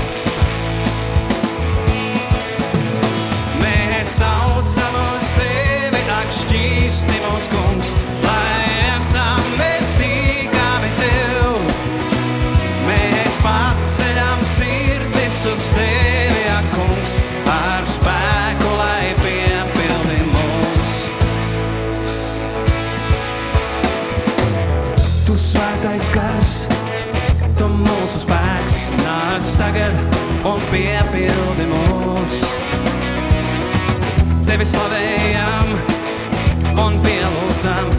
Mēs 3.62 4.12
saucam 4.18 4.98
uz 5.00 5.32
tevi, 5.38 6.04
ak, 6.12 6.30
šķīsti 6.42 7.20
mūsu 7.24 7.52
kungs, 7.56 7.96
lai 8.20 8.68
esam 8.98 9.44
vestīgami 9.56 10.92
tev. 11.00 11.68
Mēs 12.88 13.40
paceļam 13.44 14.48
sirdis 14.56 15.44
uz 15.54 15.70
tevi. 15.72 16.03
tevi 34.64 34.72
slavējam 34.72 35.74
un 36.80 36.96
pielūdzam. 37.04 37.93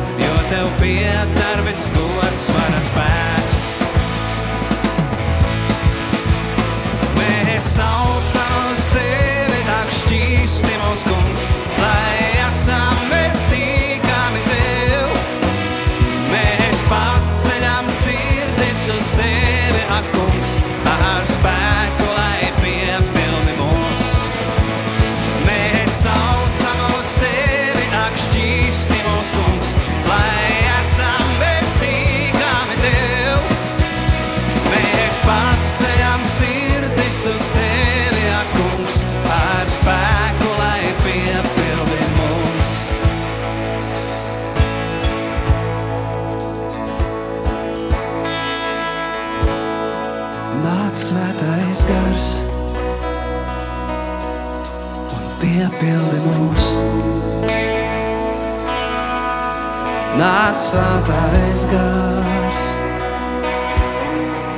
svētais 60.75 61.61
gars 61.71 62.71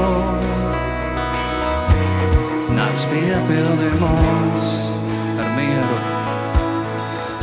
Nāc 2.77 3.03
piepildi 3.11 3.89
mūs 3.99 4.71
ar 5.43 5.49
mieru, 5.57 5.99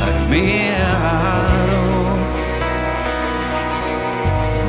ar 0.07 0.17
mieru. 0.33 1.83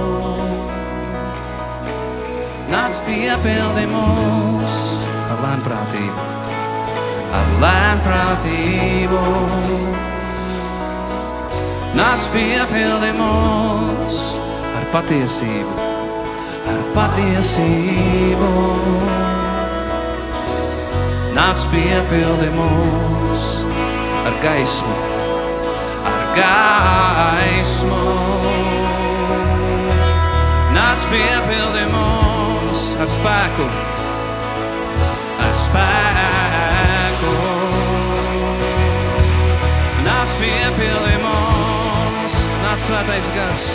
Nāc 2.72 2.94
piepildījums 3.04 4.74
ar 5.28 5.38
lēnprātību, 5.44 6.22
ar 7.40 7.48
lēnprātību. 7.66 9.22
Nāc 11.98 12.22
piepildījums 12.32 14.41
patiesību, 14.92 15.74
ar 16.68 16.80
patiesību. 16.92 18.48
Nāc 21.32 21.62
piepildi 21.70 22.50
mūs 22.52 23.46
ar 24.28 24.36
gaismu, 24.42 24.96
ar 26.10 26.18
gaismu. 26.36 28.02
Nāc 30.76 31.08
piepildi 31.12 31.86
mūs 31.94 32.84
ar 33.00 33.10
spēku, 33.14 33.70
ar 35.46 35.58
spēku. 35.64 37.34
Nāc 40.04 40.38
piepildi 40.44 41.18
mūs, 41.24 42.40
nāc 42.66 42.88
svētais 42.90 43.34
gars. 43.38 43.74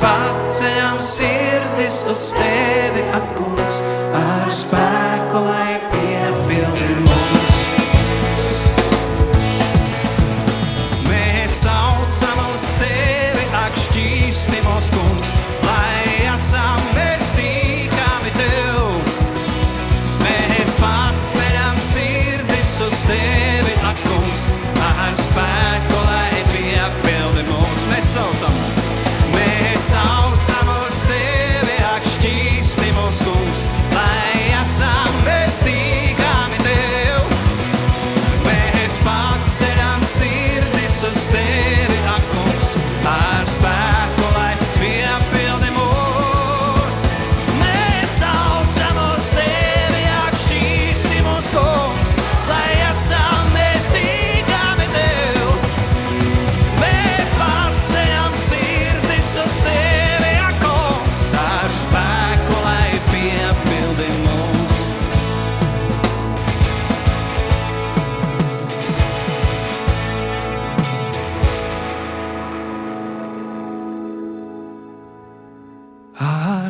paceļam 0.00 1.00
sirdis 1.04 2.02
uz 2.10 2.28
tevi, 2.36 3.04
akungs, 3.16 3.82
ar 4.20 4.50
spēku, 4.62 5.44
lai 5.48 5.95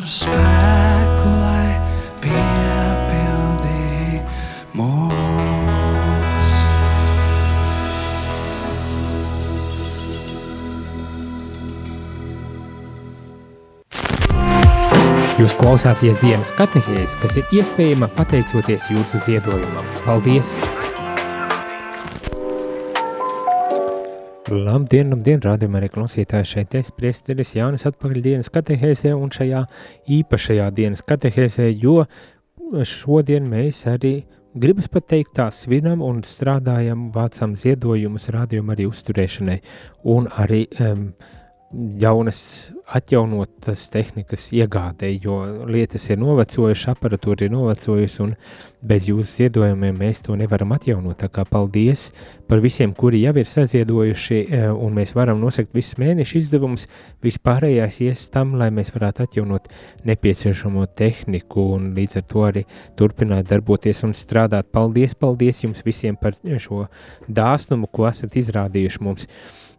spēku, 0.07 1.31
lai 1.41 1.75
piepildītu 2.23 4.23
mūs. 4.79 6.53
Jūs 15.37 15.53
klausāties 15.59 16.17
dienas 16.23 16.49
katehēs, 16.57 17.13
kas 17.21 17.37
ir 17.37 17.45
iespējama 17.59 18.07
pateicoties 18.17 18.83
jūsu 18.95 19.21
ziedojumam. 19.27 19.85
Paldies! 20.07 20.49
Labdien, 24.47 25.09
labdien, 25.11 25.41
rādījumā 25.43 25.81
arī 25.81 25.89
klausītāji. 25.91 26.47
Šeit 26.47 26.75
es 26.79 26.87
priesteris 26.95 27.49
Jānis 27.57 27.83
atpakaļ 27.89 28.21
dienas 28.23 28.49
katehēsē 28.53 29.11
un 29.11 29.31
šajā 29.33 29.65
īpašajā 30.17 30.67
dienas 30.77 31.03
katehēsē, 31.03 31.65
jo 31.75 32.05
šodien 32.87 33.49
mēs 33.51 33.81
arī 33.91 34.13
gribas 34.55 34.87
pateikt 34.87 35.35
tā 35.35 35.49
svinam 35.51 35.99
un 36.05 36.21
strādājam, 36.23 37.09
vācam 37.11 37.57
ziedojumus 37.59 38.29
rādījumu 38.31 38.71
arī 38.71 38.87
uzturēšanai 38.87 39.57
un 40.15 40.31
arī 40.39 40.63
um, 40.79 41.09
jaunas, 41.73 42.71
atjaunotas 42.87 43.89
tehnikas 43.91 44.45
iegādē, 44.55 45.09
jo 45.19 45.41
lietas 45.67 46.05
ir 46.07 46.19
novecojušas, 46.21 46.93
aparatūra 46.93 47.43
ir 47.43 47.51
novecojusi, 47.51 48.21
un 48.23 48.31
bez 48.87 49.09
jūsu 49.09 49.41
ziedojumiem 49.41 49.99
mēs 49.99 50.23
to 50.23 50.37
nevaram 50.39 50.71
atjaunot. 50.77 51.17
Tā 51.19 51.27
kā 51.33 51.43
paldies 51.49 52.07
par 52.47 52.63
visiem, 52.63 52.93
kuri 52.95 53.25
jau 53.25 53.35
ir 53.35 53.49
saziedojuši, 53.51 54.39
e, 54.39 54.63
un 54.71 54.95
mēs 54.95 55.11
varam 55.17 55.43
nosakt 55.43 55.75
visus 55.75 55.99
mēnešu 55.99 56.39
izdevumus. 56.39 56.87
Vispārējais 57.25 57.99
ies 58.07 58.25
tam, 58.31 58.55
lai 58.61 58.71
mēs 58.71 58.93
varētu 58.95 59.27
atjaunot 59.27 59.67
nepieciešamo 60.07 60.87
tehniku, 60.95 61.73
un 61.75 61.91
līdz 61.97 62.21
ar 62.21 62.27
to 62.31 62.47
arī 62.47 62.67
turpināt 62.95 63.51
darboties 63.51 64.05
un 64.07 64.15
strādāt. 64.15 64.71
Paldies, 64.71 65.19
paldies 65.19 65.65
jums 65.67 65.83
visiem 65.83 66.15
par 66.15 66.39
šo 66.39 66.85
dāsnumu, 67.27 67.91
ko 67.91 68.07
esat 68.07 68.39
izrādījuši 68.39 69.03
mums. 69.03 69.27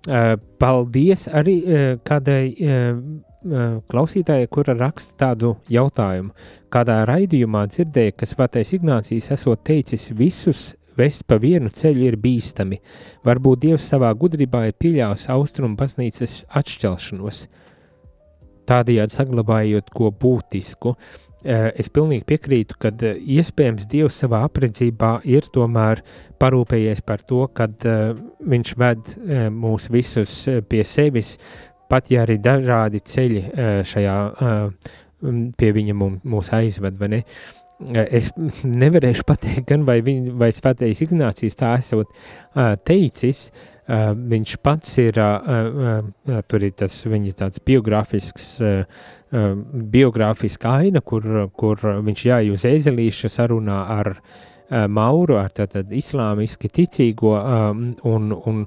Eh, 0.07 0.35
paldies 0.63 1.27
arī 1.35 1.57
eh, 1.67 1.97
kādai 2.07 2.43
eh, 2.55 3.01
klausītājai, 3.89 4.49
kura 4.51 4.75
raksta 4.79 5.15
tādu 5.19 5.55
jautājumu. 5.73 6.33
Kādā 6.73 7.01
raidījumā 7.09 7.65
dzirdēja, 7.71 8.15
ka 8.19 8.27
Svētais 8.29 8.73
Ignācijas 8.77 9.31
esot 9.35 9.63
teicis 9.67 10.09
visus 10.17 10.73
vest 10.99 11.25
pa 11.29 11.39
vienu 11.41 11.71
ceļu 11.73 12.09
ir 12.09 12.19
bīstami. 12.21 12.81
Varbūt 13.27 13.63
Dievs 13.67 13.87
savā 13.91 14.11
gudrībā 14.19 14.67
ir 14.69 14.77
pieļāvis 14.81 15.29
austrumu 15.35 15.79
baznīcas 15.79 16.43
atšķelšanos, 16.59 17.45
tādējādi 18.69 19.15
saglabājot 19.15 19.95
ko 19.95 20.11
būtisku. 20.11 20.95
Eh, 20.95 21.28
es 21.79 21.91
pilnīgi 21.95 22.27
piekrītu, 22.27 22.79
ka 22.83 22.91
eh, 23.07 23.19
iespējams 23.39 23.87
Dievs 23.91 24.19
savā 24.25 24.43
apredzībā 24.49 25.19
ir 25.29 25.47
tomēr 25.55 26.03
parūpējies 26.43 27.05
par 27.07 27.23
to, 27.27 27.45
ka 27.55 27.69
uh, 27.69 28.19
viņš 28.51 28.75
ved 28.79 29.13
uh, 29.15 29.47
mūs 29.55 29.89
visus 29.95 30.35
pie 30.71 30.83
sevis, 30.87 31.37
pat 31.91 32.11
ja 32.11 32.25
arī 32.27 32.39
dažādi 32.43 33.03
ceļi 33.03 33.45
uh, 33.47 33.71
šajā 33.87 34.19
uh, 34.29 34.93
pie 35.59 35.73
viņa 35.75 35.97
mūs 35.99 36.53
aizved, 36.55 36.99
vai 36.99 37.15
ne? 37.17 37.25
Es 38.11 38.33
nevarēšu 38.83 39.27
pateikt, 39.27 39.67
gan 39.71 39.87
vai, 39.87 40.01
viņ, 40.03 40.33
vai 40.39 40.51
Svētais 40.55 41.03
Ignācijas 41.07 41.59
tā 41.59 41.77
esot 41.79 42.11
uh, 42.11 42.75
teicis, 42.87 43.49
uh, 43.53 43.79
Uh, 43.89 44.11
viņš 44.13 44.59
pats 44.61 44.99
ir, 45.01 45.17
uh, 45.17 45.47
uh, 46.29 46.41
tur 46.45 46.65
ir 46.67 46.75
tas 46.77 46.93
viņa 47.09 47.31
tāds 47.39 47.63
biogrāfisks, 47.65 48.49
biogrāfiska 49.31 50.77
aina, 50.83 51.01
kur, 51.01 51.49
kur 51.57 51.83
viņš 52.05 52.25
jāj 52.31 52.53
uz 52.55 52.65
ezelīša 52.69 53.31
sarunā 53.33 53.81
ar 53.99 54.15
Mauru, 54.69 55.39
ar 55.41 55.49
tātad 55.57 55.89
islāmiski 55.97 56.69
ticīgo, 56.69 57.31
um, 57.41 57.85
un, 58.05 58.33
un, 58.37 58.59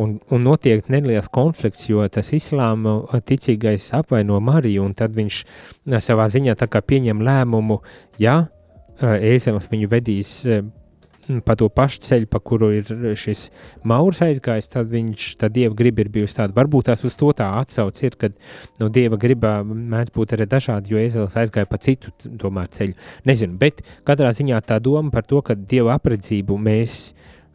un, 0.00 0.14
un 0.32 0.46
notiek 0.46 0.88
neliels 0.88 1.28
konflikts, 1.28 1.90
jo 1.90 2.06
tas 2.08 2.32
islāma 2.32 3.20
ticīgais 3.28 3.90
apvaino 3.98 4.40
Mariju, 4.40 4.86
un 4.86 4.96
tad 4.96 5.12
viņš 5.16 5.42
savā 6.00 6.30
ziņā 6.32 6.56
tā 6.56 6.70
kā 6.72 6.80
pieņem 6.80 7.20
lēmumu, 7.20 7.82
ja 8.22 8.46
ēzelis 9.02 9.68
viņu 9.68 9.90
vedīs 9.92 10.32
pa 11.46 11.56
to 11.58 11.68
pašu 11.72 12.02
ceļu, 12.06 12.28
pa 12.30 12.40
kuru 12.42 12.72
ir 12.78 12.88
šis 13.18 13.46
maurs 13.88 14.22
aizgājis, 14.24 14.70
tad 14.72 14.90
viņš, 14.92 15.26
tad 15.40 15.54
dieva 15.54 15.74
griba 15.78 16.04
ir 16.04 16.10
bijusi 16.12 16.38
tāda. 16.40 16.56
Varbūt 16.56 16.90
tās 16.90 17.04
uz 17.06 17.16
to 17.18 17.30
tā 17.36 17.48
atsauc 17.60 17.98
ir, 18.02 18.16
kad 18.18 18.36
no 18.82 18.90
dieva 18.92 19.18
gribā 19.20 19.60
mēdz 19.66 20.14
būt 20.14 20.36
arī 20.36 20.48
dažādi, 20.50 20.94
jo 20.94 21.02
Ēzelis 21.02 21.38
aizgāja 21.38 21.70
pa 21.70 21.80
citu 21.82 22.14
tomēr 22.40 22.70
ceļu. 22.74 22.96
Nezinu, 23.28 23.58
bet 23.60 23.84
katrā 24.08 24.32
ziņā 24.34 24.62
tā 24.66 24.80
doma 24.82 25.14
par 25.14 25.26
to, 25.28 25.42
ka 25.46 25.58
dieva 25.58 25.96
apredzību 25.98 26.58
mēs 26.58 27.12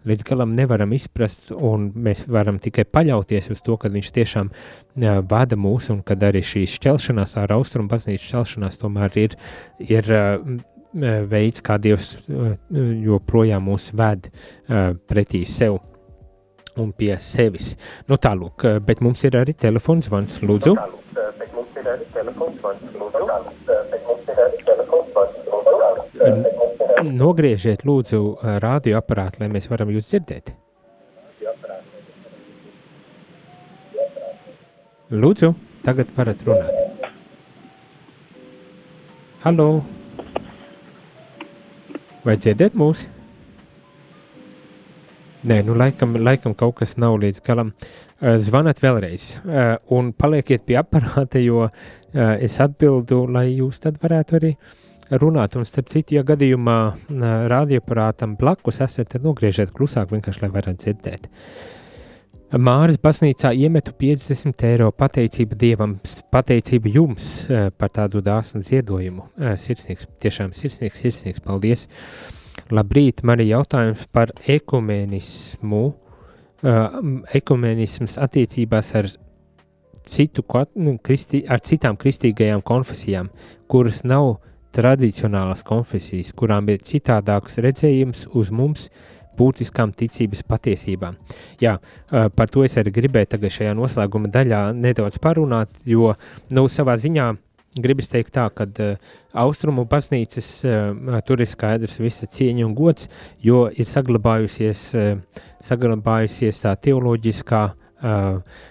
līdz 0.07 0.23
galam 0.23 0.53
nevaram 0.55 0.93
izprast, 0.95 1.51
un 1.51 1.89
mēs 1.91 2.23
varam 2.31 2.61
tikai 2.63 2.85
paļauties 2.87 3.51
uz 3.51 3.61
to, 3.65 3.75
ka 3.81 3.91
viņš 3.91 4.11
tiešām 4.15 4.51
uh, 4.53 5.19
vada 5.27 5.59
mūs, 5.59 5.89
un 5.91 5.99
kad 6.07 6.23
arī 6.23 6.43
šī 6.45 6.63
šķelšanās, 6.77 7.35
ar 7.41 7.57
austrumu 7.57 7.91
baznīcas 7.91 8.29
šķelšanās 8.29 8.79
tomēr 8.83 9.19
ir, 9.25 9.35
ir 9.83 10.11
uh, 10.15 10.37
veids, 10.93 11.61
kā 11.61 11.77
Dievs 11.81 12.17
joprojām 12.69 13.67
mūs 13.67 13.91
ved 13.97 14.29
pretī 15.09 15.43
sev 15.45 15.79
un 16.77 16.91
pie 16.93 17.15
sevis. 17.17 17.73
Nu, 18.07 18.19
tālūk, 18.21 18.67
bet 18.85 19.01
mums 19.01 19.23
ir 19.25 19.37
arī 19.39 19.53
telefons 19.57 20.07
zvans, 20.07 20.37
lūdzu. 20.45 20.75
Nogriežiet, 27.07 27.83
lūdzu, 27.87 28.21
radioaparātu, 28.61 29.41
lai 29.41 29.51
mēs 29.53 29.69
varam 29.71 29.89
jūs 29.93 30.09
dzirdēt. 30.11 30.53
Lūdzu, 35.07 35.53
tagad 35.85 36.09
varat 36.17 36.41
runāt. 36.43 37.05
Halo! 39.45 39.69
Vai 42.27 42.33
dzirdat 42.35 42.73
mūs? 42.75 43.05
Nē, 45.47 45.61
nu 45.63 45.77
laikam, 45.79 46.17
laikam 46.19 46.51
kaut 46.59 46.75
kas 46.81 46.97
nav 46.99 47.15
līdz 47.21 47.39
galam. 47.45 47.69
Uh, 48.17 48.35
zvanat 48.41 48.81
vēlreiz 48.83 49.27
uh, 49.37 49.77
un 49.95 50.09
palieciet 50.11 50.65
pie 50.67 50.75
aparāta, 50.81 51.39
jo 51.39 51.61
uh, 51.69 51.71
es 52.43 52.57
atbildu, 52.59 53.21
lai 53.31 53.45
jūs 53.53 53.79
tad 53.85 54.01
varētu 54.01 54.39
arī 54.41 54.51
runāt. 55.23 55.55
Un 55.55 55.63
starp 55.69 55.87
citu, 55.93 56.17
ja 56.17 56.25
gadījumā 56.27 56.77
radioaparātam 57.53 58.35
blakus 58.35 58.81
esat, 58.83 59.13
tad 59.13 59.23
nogriežiet 59.23 59.71
klusāk 59.71 60.11
vienkārši, 60.11 60.43
lai 60.43 60.51
varētu 60.57 60.83
dzirdēt. 60.83 61.29
Uh, 61.31 61.86
Māris 62.47 62.95
baznīcā 63.03 63.49
iemetu 63.59 63.91
50 63.99 64.61
eiro 64.69 64.87
pateicību 64.95 65.55
Dievam, 65.59 65.97
pateicību 66.31 66.93
jums 66.95 67.25
eh, 67.51 67.67
par 67.75 67.91
tādu 67.91 68.21
dāsnu 68.23 68.61
ziedojumu. 68.63 69.25
Eh, 69.35 69.57
sirsnīgs, 69.59 70.07
tiešām 70.23 70.53
sirsnīgs, 70.55 71.01
sirsnīgs, 71.03 71.43
paldies. 71.43 71.87
Labrīt, 72.71 73.19
man 73.27 73.43
ir 73.43 73.51
jautājums 73.51 74.05
par 74.15 74.31
ekumenismu. 74.47 75.81
Eh, 76.63 76.97
ekumenisms 77.41 78.15
attiecībās 78.23 78.93
ar, 78.95 79.11
citu, 80.07 80.45
nu, 80.79 80.95
kristi, 81.03 81.43
ar 81.51 81.59
citām 81.59 81.99
kristīgajām 81.99 82.63
konfesijām, 82.63 83.27
kuras 83.67 84.05
nav 84.07 84.37
tradicionālas 84.71 85.67
konfesijas, 85.67 86.31
kurām 86.31 86.71
ir 86.71 86.79
citādāks 86.79 87.59
redzējums 87.59 88.27
uz 88.31 88.51
mums, 88.55 88.87
uh, 88.87 89.16
būtiskām 89.37 89.93
ticības 89.97 90.43
patiesībām. 90.47 91.17
Jā, 91.63 91.77
par 92.09 92.53
to 92.53 92.65
es 92.67 92.77
arī 92.79 92.93
gribēju 92.95 93.33
tagad 93.35 93.53
šajā 93.53 93.75
noslēguma 93.77 94.31
daļā 94.33 94.61
nedaudz 94.77 95.19
parunāt, 95.23 95.73
jo, 95.85 96.13
nu, 96.51 96.67
savā 96.71 96.97
ziņā 97.01 97.33
gribas 97.81 98.09
teikt 98.11 98.35
tā, 98.37 98.47
ka 98.53 98.67
uh, 98.67 98.95
austrumu 99.37 99.85
baznīcas 99.89 100.49
uh, 100.65 101.19
tur 101.27 101.43
ir 101.43 101.49
skaidrs 101.49 101.99
visa 102.01 102.29
cieņa 102.31 102.65
un 102.67 102.75
gods, 102.77 103.09
jo 103.43 103.67
ir 103.69 103.89
saglabājusies, 103.89 104.83
uh, 104.97 105.43
saglabājusies 105.65 106.63
tā 106.63 106.73
teoloģiskā 106.87 107.63
uh, 107.67 108.63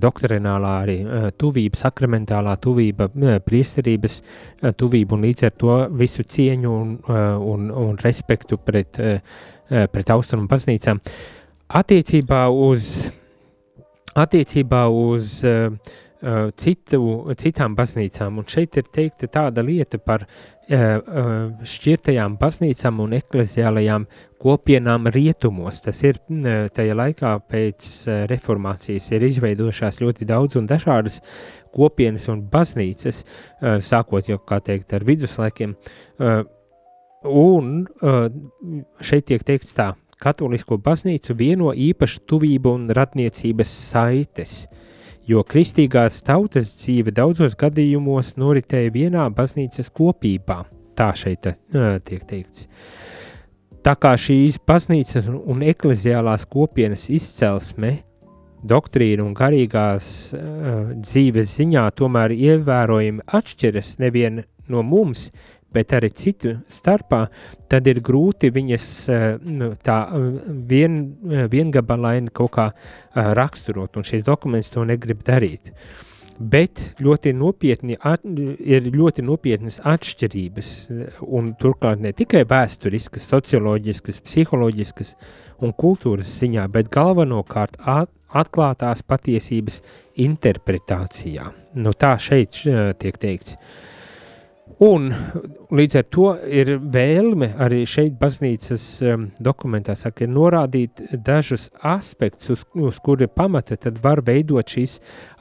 doktrinālā 0.00 0.72
arī 0.82 0.96
tuvība, 1.38 1.76
sakramentālā 1.76 2.56
tuvība, 2.64 3.10
priesterības 3.44 4.20
tuvība 4.80 5.16
un 5.16 5.26
līdz 5.28 5.46
ar 5.48 5.56
to 5.60 5.78
visu 6.00 6.24
cieņu 6.24 6.72
un, 6.72 6.94
un, 7.52 7.70
un 7.84 7.98
respektu 8.00 8.58
pret 8.58 9.00
pret 9.70 10.10
austrumu 10.10 10.48
baznīcām. 10.50 10.98
Attiecībā 11.80 12.48
uz, 12.50 13.10
attiecībā 14.18 14.88
uz 14.90 15.36
uh, 15.46 15.68
citu, 16.60 17.00
citām 17.40 17.74
baznīcām, 17.78 18.40
un 18.40 18.48
šeit 18.48 18.76
ir 18.76 18.88
teikta 18.92 19.28
tāda 19.32 19.64
lieta 19.64 19.98
par 20.02 20.26
uh, 20.26 20.34
šķirtajām 21.74 22.36
baznīcām 22.40 23.00
un 23.04 23.16
ekleziālajām 23.16 24.06
kopienām 24.40 25.08
rietumos. 25.14 25.80
Tas 25.84 26.02
ir 26.04 26.20
tajā 26.76 26.94
laikā 26.96 27.32
pēc 27.50 27.88
reformācijas 28.30 29.10
ir 29.16 29.26
izveidojušās 29.30 30.00
ļoti 30.00 30.28
daudz 30.28 30.60
un 30.60 30.68
dažādas 30.70 31.20
kopienas 31.74 32.28
un 32.32 32.46
baznīcas, 32.52 33.24
sākot 33.84 34.30
jau, 34.30 34.40
kā 34.44 34.62
teikt, 34.64 34.96
ar 34.96 35.04
viduslaikiem, 35.06 35.76
Un 37.20 37.82
šeit 39.04 39.26
tiek 39.28 39.42
teikts 39.44 39.74
tā, 39.76 39.90
katolisko 40.20 40.78
baznīcu 40.80 41.34
vieno 41.36 41.74
īpašu 41.76 42.22
tuvību 42.28 42.72
un 42.78 42.86
ratniecības 42.96 43.72
saites, 43.90 44.62
jo 45.30 45.44
kristīgās 45.46 46.20
tautas 46.26 46.72
dzīve 46.80 47.14
daudzos 47.14 47.54
gadījumos 47.58 48.34
noritēja 48.40 48.92
vienā 48.94 49.28
baznīcas 49.34 49.92
kopībā. 49.94 50.64
Tā 50.98 51.12
šeit 51.16 51.46
uh, 51.50 51.96
tiek 52.04 52.24
teikts. 52.28 52.66
Tā 53.80 53.94
kā 53.96 54.12
šīs 54.20 54.58
baznīcas 54.68 55.30
un 55.30 55.62
ekleziālās 55.64 56.44
kopienas 56.50 57.06
izcelsme, 57.12 57.94
doktrīna 58.60 59.24
un 59.24 59.32
garīgās 59.36 60.10
uh, 60.36 60.90
dzīves 60.98 61.54
ziņā 61.60 61.86
tomēr 61.96 62.34
ievērojami 62.36 63.24
atšķiras 63.38 63.96
nevien 64.02 64.42
no 64.70 64.84
mums, 64.86 65.30
bet 65.74 65.94
arī 65.96 66.10
citu 66.14 66.56
starpā, 66.70 67.24
tad 67.70 67.88
ir 67.90 68.02
grūti 68.04 68.50
viņas 68.54 68.86
nu, 69.46 69.72
tā 69.82 69.98
vien, 70.70 71.00
viengabalaini 71.52 72.32
kaut 72.34 72.54
kā 72.58 72.68
raksturot, 73.14 73.96
un 73.96 74.06
šis 74.06 74.26
dokuments 74.26 74.72
to 74.74 74.84
negrib 74.88 75.24
darīt. 75.26 75.72
Bet 76.40 76.94
ļoti 77.04 77.34
nopietni 77.36 77.98
at, 78.00 78.22
ir 78.24 78.86
ļoti 78.94 79.20
nopietnas 79.26 79.82
atšķirības, 79.84 80.70
un 81.28 81.52
turklāt 81.60 82.00
ne 82.00 82.14
tikai 82.16 82.46
vēsturiskas, 82.48 83.26
socioloģiskas, 83.28 84.22
psiholoģiskas 84.24 85.12
un 85.60 85.76
kultūras 85.76 86.32
ziņā, 86.40 86.64
bet 86.72 86.88
galvenokārt 86.94 87.76
at, 87.84 88.08
atklātās 88.30 89.02
patiesības 89.04 89.80
interpretācijā. 90.22 91.50
Nu, 91.82 91.92
tā 91.92 92.14
šeit 92.22 92.62
tiek 93.02 93.20
teikts. 93.20 93.58
Un 94.80 95.10
līdz 95.70 95.96
ar 96.00 96.06
to 96.10 96.26
ir 96.46 96.72
vēlme 96.92 97.52
arī 97.62 97.84
šeit 97.88 98.16
baznīcas 98.20 98.84
um, 99.06 99.28
dokumentā 99.42 99.94
saka, 99.98 100.24
ir 100.26 100.32
norādīt 100.34 101.02
dažus 101.26 101.68
aspektus, 101.86 102.50
uz, 102.54 102.66
uz 102.74 103.00
kuri 103.04 103.28
pamata 103.30 103.78
tad 103.80 104.00
var 104.02 104.22
veidot 104.26 104.74
šīs 104.74 104.98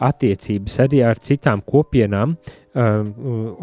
attiecības 0.10 0.80
arī 0.86 1.04
ar 1.06 1.22
citām 1.24 1.64
kopienām, 1.66 2.38
um, 2.76 3.12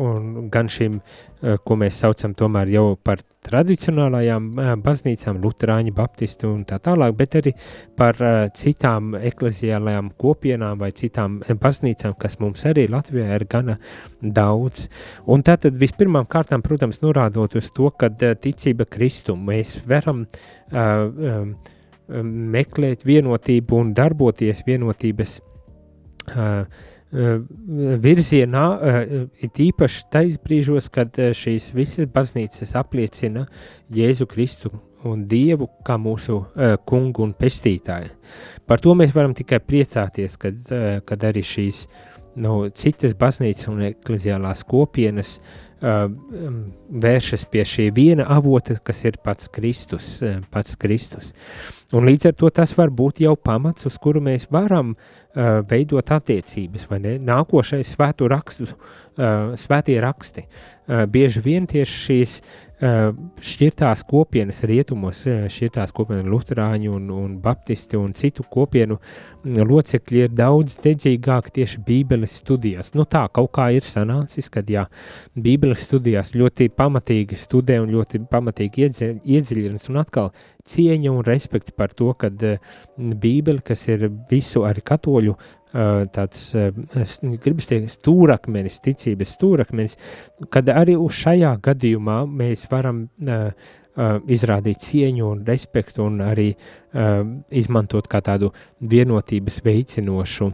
un 0.09 0.51
gan 0.53 0.71
šīm 0.73 1.01
Eh, 1.47 1.59
ko 1.61 1.77
mēs 1.77 1.99
saucam 2.01 2.33
tomēr 2.33 2.71
jau 2.73 2.85
par 3.05 3.21
tradicionālajām 3.45 4.45
eh, 4.57 4.71
baznīcām, 4.81 5.37
luterāņu, 5.43 5.93
baptistu 5.93 6.49
un 6.49 6.63
tā 6.65 6.79
tālāk, 6.81 7.13
bet 7.19 7.37
arī 7.37 7.53
par 7.99 8.17
eh, 8.25 8.37
citām 8.57 9.13
ekleziālajām 9.21 10.09
kopienām 10.17 10.81
vai 10.81 10.89
citām 10.97 11.43
baznīcām, 11.61 12.15
kas 12.17 12.39
mums 12.41 12.65
arī 12.71 12.87
Latvijā 12.89 13.37
ir 13.37 13.45
gana 13.53 13.77
daudz. 14.23 14.87
Un 15.29 15.45
tātad 15.45 15.77
vispirmām 15.77 16.25
kārtām, 16.25 16.56
protams, 16.65 17.01
norādot 17.05 17.57
uz 17.59 17.71
to, 17.75 17.91
ka 17.91 18.11
ticība 18.17 18.87
Kristumu 18.89 19.51
mēs 19.53 19.81
varam 19.89 20.25
uh, 20.25 20.79
um, 20.79 21.55
meklēt 22.57 23.05
vienotību 23.09 23.81
un 23.81 23.95
darboties 23.97 24.63
vienotības 24.67 25.41
uh, 25.41 26.65
Eh, 27.17 27.39
virzienā, 28.03 28.65
eh, 28.83 29.13
it 29.41 29.61
īpaši 29.63 30.03
tais 30.11 30.35
brīžos, 30.43 30.89
kad 30.91 31.15
eh, 31.23 31.31
šīs 31.31 31.71
visas 31.73 32.09
baznīcas 32.11 32.75
apliecina 32.75 33.45
Jēzu 33.95 34.27
Kristu 34.27 34.73
un 35.07 35.23
Dievu 35.31 35.69
kā 35.87 35.95
mūsu 36.03 36.41
kungu 36.85 37.23
un 37.23 37.33
pestītāju. 37.39 38.11
Par 38.67 38.83
to 38.83 38.97
mēs 38.99 39.15
varam 39.15 39.37
tikai 39.39 39.61
priecāties, 39.63 40.35
kad, 40.35 40.59
kad 41.07 41.27
arī 41.29 41.45
šīs 41.47 41.85
nu, 42.43 42.57
citas 42.75 43.15
baznīcas 43.15 43.69
un 43.71 43.85
ekleziālās 43.93 44.65
kopienas 44.67 45.37
uh, 45.39 45.66
vēršas 45.81 47.45
pie 47.53 47.65
šī 47.69 47.91
viena 47.95 48.25
avota, 48.33 48.79
kas 48.81 49.05
ir 49.05 49.19
pats 49.25 49.51
Kristus, 49.53 50.23
pats 50.51 50.77
Kristus. 50.81 51.35
Un 51.95 52.07
līdz 52.09 52.31
ar 52.31 52.35
to 52.35 52.51
tas 52.51 52.73
var 52.79 52.91
būt 52.91 53.21
jau 53.23 53.37
pamats, 53.37 53.87
uz 53.87 53.99
kuru 54.03 54.23
mēs 54.25 54.49
varam 54.51 54.95
uh, 54.97 55.61
veidot 55.69 56.11
attiecības? 56.11 56.89
Nākošais 57.23 57.93
svēto 57.95 58.27
rakstu, 58.33 58.67
uh, 58.67 59.53
svētie 59.55 60.01
raksti. 60.03 60.47
Uh, 60.87 61.05
bieži 61.11 61.43
vien 61.45 61.69
tieši 61.71 62.01
šīs 62.07 62.41
uh, 62.41 62.66
šķirtās 62.77 64.03
kopienas 64.05 64.59
rietumos, 64.69 65.23
šķirtās 65.25 65.95
kopienas 65.97 66.29
luterāņu 66.29 66.93
un, 66.99 67.07
un 67.15 67.37
baptisti 67.41 67.97
un 67.97 68.13
citu 68.17 68.45
kopienu 68.53 68.99
locekļi 69.45 70.25
ir 70.27 70.35
daudz 70.37 70.77
dedzīgāki 70.85 71.55
tieši 71.61 71.81
bībeles 71.87 72.37
studijās. 72.43 72.93
Nu 72.95 73.07
tā, 73.09 73.25
kaut 73.33 73.55
kā 73.57 73.71
ir 73.73 73.87
sanācis, 73.87 74.51
kad 74.53 74.69
jā, 74.69 74.85
bībeles 75.33 75.87
studijās 75.89 76.35
ļoti 76.37 76.69
pamatīgi 76.77 77.39
studē 77.41 77.81
un 77.81 77.95
ļoti 77.97 78.27
pamatīgi 78.29 78.91
iedziļinas 79.25 79.89
un 79.89 80.03
atkal 80.03 80.33
cieņa 80.67 81.13
un 81.15 81.25
respekts 81.25 81.73
par 81.73 81.95
to, 81.97 82.13
ka 82.19 82.29
Bībele, 82.97 83.63
kas 83.65 83.87
ir 83.89 84.11
visu 84.31 84.67
arī 84.69 84.83
katoļu 84.85 85.37
tāds, 86.13 86.43
gribas 87.45 87.69
teikt, 87.71 87.93
stūrakmenis, 87.97 88.79
ticības 88.85 89.35
stūrakmenis, 89.37 89.97
kad 90.53 90.71
arī 90.73 90.97
uz 91.01 91.19
šajā 91.23 91.57
gadījumā 91.65 92.23
mēs 92.31 92.67
varam 92.71 93.07
izrādīt 94.29 94.83
cieņu 94.85 95.29
un 95.31 95.45
respektu 95.49 96.05
un 96.05 96.21
arī 96.25 96.51
izmantot 97.57 98.09
kā 98.13 98.21
tādu 98.25 98.53
vienotības 98.81 99.63
veicinošu 99.65 100.51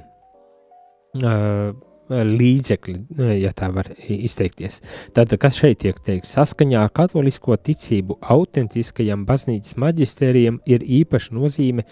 līdzekļi, 2.12 2.96
ja 3.40 3.52
tā 3.56 3.70
var 3.74 3.88
izteikties. 4.06 4.80
Tātad, 5.16 5.38
kas 5.40 5.60
šeit 5.60 5.82
tiek 5.84 6.00
teikts? 6.04 6.34
Saskaņā 6.36 6.82
ar 6.86 6.92
katolisko 6.94 7.56
ticību 7.56 8.18
autentiskajam 8.34 9.24
baznīcas 9.28 9.78
maģistērijam 9.80 10.60
ir 10.68 10.84
īpaša 11.02 11.36
nozīme 11.38 11.86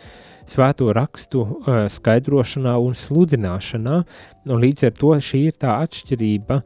svēto 0.51 0.91
rakstu 0.97 1.45
skaidrošanā 1.95 2.75
un 2.83 2.97
sludināšanā, 2.99 3.99
un 4.51 4.63
līdz 4.65 4.89
ar 4.89 4.95
to 4.99 5.13
šī 5.23 5.43
ir 5.51 5.59
tā 5.63 5.77
atšķirība 5.85 6.61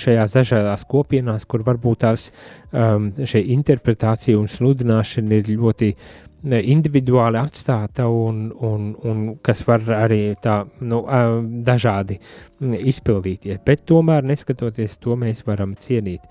šajās 0.00 0.34
dažādās 0.36 0.84
kopienās, 0.90 1.46
kur 1.48 1.64
varbūt 1.66 2.02
tās 2.04 2.28
šī 2.70 3.44
interpretācija 3.56 4.38
un 4.38 4.50
sludināšana 4.50 5.40
ir 5.40 5.54
ļoti 5.54 5.94
individuāli 6.44 7.38
atstāta 7.40 8.06
un, 8.08 8.48
un, 8.64 8.92
un 9.04 9.24
kas 9.44 9.62
var 9.68 9.84
arī 9.98 10.34
tā 10.40 10.62
nu, 10.80 11.02
dažādi 11.66 12.16
izpildīties. 12.60 13.60
Bet 13.66 13.84
tomēr, 13.88 14.24
neskatoties 14.24 14.96
to, 15.02 15.16
mēs 15.20 15.44
varam 15.46 15.74
cienīt. 15.80 16.24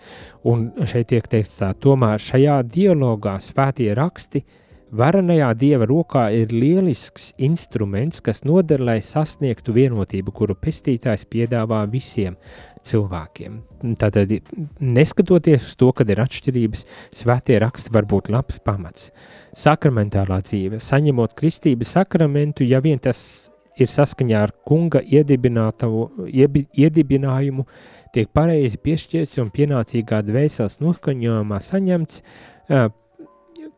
Un 0.49 0.72
šeit 0.89 1.12
tiek 1.14 1.28
teikts 1.30 1.60
tā, 1.62 1.74
tomēr 1.78 2.22
šajā 2.22 2.62
dialogā 2.70 3.38
svētie 3.43 3.91
raksti 3.97 4.43
varenajā 4.89 5.49
dieva 5.53 5.86
rokā 5.89 6.24
ir 6.34 6.53
lielisks 6.53 7.34
instruments, 7.38 8.22
kas 8.26 8.41
noder, 8.47 8.82
lai 8.82 8.99
sasniegtu 9.05 9.76
vienotību, 9.76 10.34
kuru 10.34 10.55
pestītājs 10.57 11.28
piedāvā 11.30 11.84
visiem 11.91 12.39
cilvēkiem. 12.86 13.60
Tātad, 13.99 14.34
neskatoties 14.82 15.70
uz 15.70 15.78
to, 15.78 15.91
ka 15.93 16.07
ir 16.10 16.24
atšķirības, 16.24 16.88
svētie 17.22 17.60
raksti 17.62 17.93
var 17.93 18.10
būt 18.10 18.32
labs 18.34 18.57
pamats 18.66 19.12
sakramentālā 19.56 20.41
dzīve, 20.45 20.80
saņemot 20.84 21.34
kristības 21.38 21.93
sakramentu, 21.97 22.64
ja 22.68 22.80
vien 22.84 23.00
tas 23.02 23.50
ir 23.80 23.88
saskaņā 23.89 24.41
ar 24.43 24.52
kunga 24.68 25.00
iedibinājumu, 25.02 27.66
tiek 28.14 28.28
pareizi 28.36 28.78
piešķirts 28.84 29.39
un 29.43 29.50
pienācīgā 29.56 30.18
dvēseles 30.28 30.80
noskaņojumā 30.84 31.60
saņemts, 31.64 32.16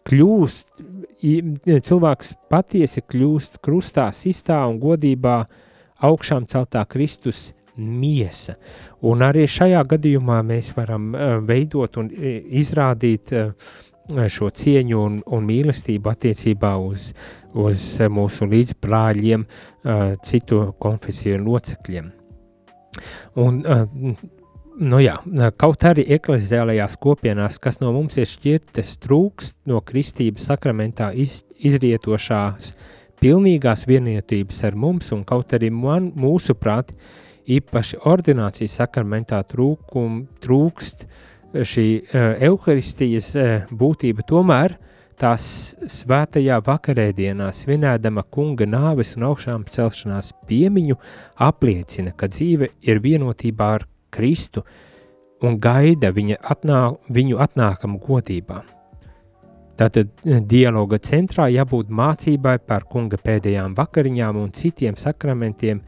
kļūst, 0.10 0.68
cilvēks 1.22 2.34
patiesi 2.50 3.02
kļūst 3.06 3.60
krustā, 3.64 4.12
sistā 4.16 4.68
un 4.70 4.80
godībā 4.82 5.38
augšām 6.02 6.48
celtā 6.50 6.82
Kristus 6.90 7.52
miesa. 7.78 8.56
Un 9.06 9.22
arī 9.26 9.46
šajā 9.50 9.84
gadījumā 9.94 10.42
mēs 10.46 10.74
varam 10.76 11.16
veidot 11.48 11.98
un 12.02 12.10
izrādīt 12.12 13.32
uh, 13.38 13.54
šo 14.32 14.50
cieņu 14.54 15.00
un, 15.00 15.22
un 15.26 15.48
mīlestību 15.48 16.12
attiecībā 16.12 16.76
uz, 16.82 17.12
uz 17.54 17.86
mūsu 18.12 18.48
līdzbrāļiem, 18.52 19.46
citu 20.26 20.62
konfesiju 20.82 21.42
locekļiem. 21.46 22.12
Un, 23.42 23.62
nu 24.92 25.02
jā, 25.02 25.16
kaut 25.62 25.86
arī 25.88 26.06
ekleziālajās 26.18 26.98
kopienās, 27.02 27.60
kas 27.64 27.80
no 27.82 27.94
mums 27.96 28.20
ir 28.20 28.30
šķirtas, 28.30 28.98
trūkst 29.06 29.58
no 29.72 29.82
kristības 29.86 30.50
sakramentā 30.52 31.12
iz, 31.14 31.42
izrietošās 31.58 32.76
pilnīgās 33.22 33.86
vienotības 33.88 34.64
ar 34.68 34.78
mums, 34.78 35.12
un 35.16 35.26
kaut 35.28 35.54
arī 35.54 35.70
man, 35.74 36.12
mūsu 36.18 36.58
prāti, 36.58 36.98
īpaši 37.52 38.02
ordinācijas 38.10 38.80
sakramentā 38.82 39.42
trūkum, 39.50 40.24
trūkst 40.42 41.06
uh, 41.06 41.28
šī 41.54 41.86
evaharistijas 42.14 43.34
būtība 43.76 44.26
tomēr 44.28 44.78
tās 45.22 45.46
svētajā 45.92 46.58
vakarēdienā 46.66 47.52
svinēdama 47.54 48.24
kunga 48.34 48.66
nāves 48.66 49.14
un 49.18 49.28
augšām 49.30 49.66
celšanās 49.70 50.32
piemiņu 50.50 50.98
apliecina, 51.46 52.16
ka 52.18 52.32
dzīve 52.32 52.72
ir 52.82 53.02
vienotībā 53.04 53.72
ar 53.78 53.88
Kristu 54.12 54.64
un 55.46 55.58
gaida 55.62 56.12
viņa 56.14 56.40
atnā, 56.54 56.82
viņu 57.10 57.40
atnākamu 57.42 58.02
godībā. 58.02 58.62
Tātad 59.82 60.12
dialoga 60.46 61.00
centrā 61.02 61.48
jābūt 61.50 61.90
mācībai 61.90 62.58
par 62.68 62.84
kunga 62.90 63.18
pēdējām 63.18 63.74
vakariņām 63.78 64.38
un 64.42 64.52
citiem 64.54 64.98
sakramentiem, 65.00 65.80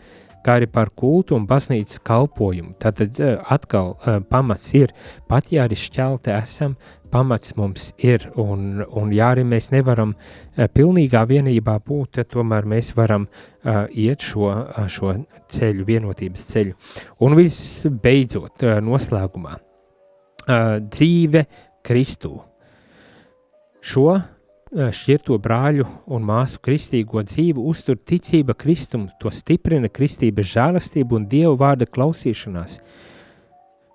kā 0.44 0.58
arī 0.60 0.68
par 0.72 0.92
kultu 0.96 1.38
un 1.38 1.48
baznīcas 1.50 2.02
kalpojumu. 2.06 2.76
Tātad 2.82 3.20
atkal 3.52 3.96
pamats 4.30 4.74
ir, 4.78 4.92
pat 5.30 5.52
ja 5.54 5.64
arī 5.68 5.78
šķelti 5.80 6.34
esam, 6.36 6.76
pamats 7.14 7.54
mums 7.56 7.92
ir, 8.02 8.26
un, 8.42 8.84
un 8.90 9.12
ja 9.14 9.30
arī 9.34 9.44
mēs 9.46 9.70
nevaram 9.74 10.16
pilnīgā 10.58 11.22
vienībā 11.30 11.78
būt, 11.86 12.16
tad 12.18 12.32
tomēr 12.34 12.66
mēs 12.70 12.94
varam 12.98 13.28
iet 13.94 14.26
šo, 14.26 14.50
šo 14.90 15.14
ceļu, 15.54 15.86
vienotības 15.88 16.48
ceļu. 16.54 16.74
Un 17.24 17.38
visbeidzot, 17.38 18.66
noslēgumā, 18.84 19.60
dzīve 20.90 21.46
Kristū. 21.86 22.34
Šo 23.84 24.18
šķirto 24.74 25.38
brāļu 25.42 25.86
un 26.16 26.24
māsu 26.26 26.60
kristīgo 26.64 27.22
dzīvi 27.22 27.62
uztur 27.62 27.98
ticība 27.98 28.56
Kristum, 28.58 29.08
to 29.22 29.30
stiprina 29.30 29.90
kristības 29.90 30.50
žēlastība 30.50 31.20
un 31.20 31.28
Dievu 31.30 31.56
vārda 31.60 31.86
klausīšanās. 31.86 32.80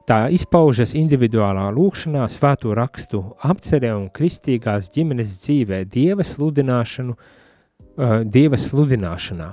Tā 0.09 0.19
izpaužas 0.33 0.95
individuālā 0.97 1.67
lūkšanā, 1.77 2.23
svēto 2.33 2.73
rakstu 2.77 3.21
apcerē 3.45 3.91
un 3.93 4.07
kristīgās 4.09 4.89
ģimenes 4.95 5.35
dzīvē, 5.43 5.83
Dieva 5.85 6.25
sludināšanu, 6.25 7.17
uh, 7.17 8.21
Dieva 8.25 8.57
sludināšanā. 8.57 9.49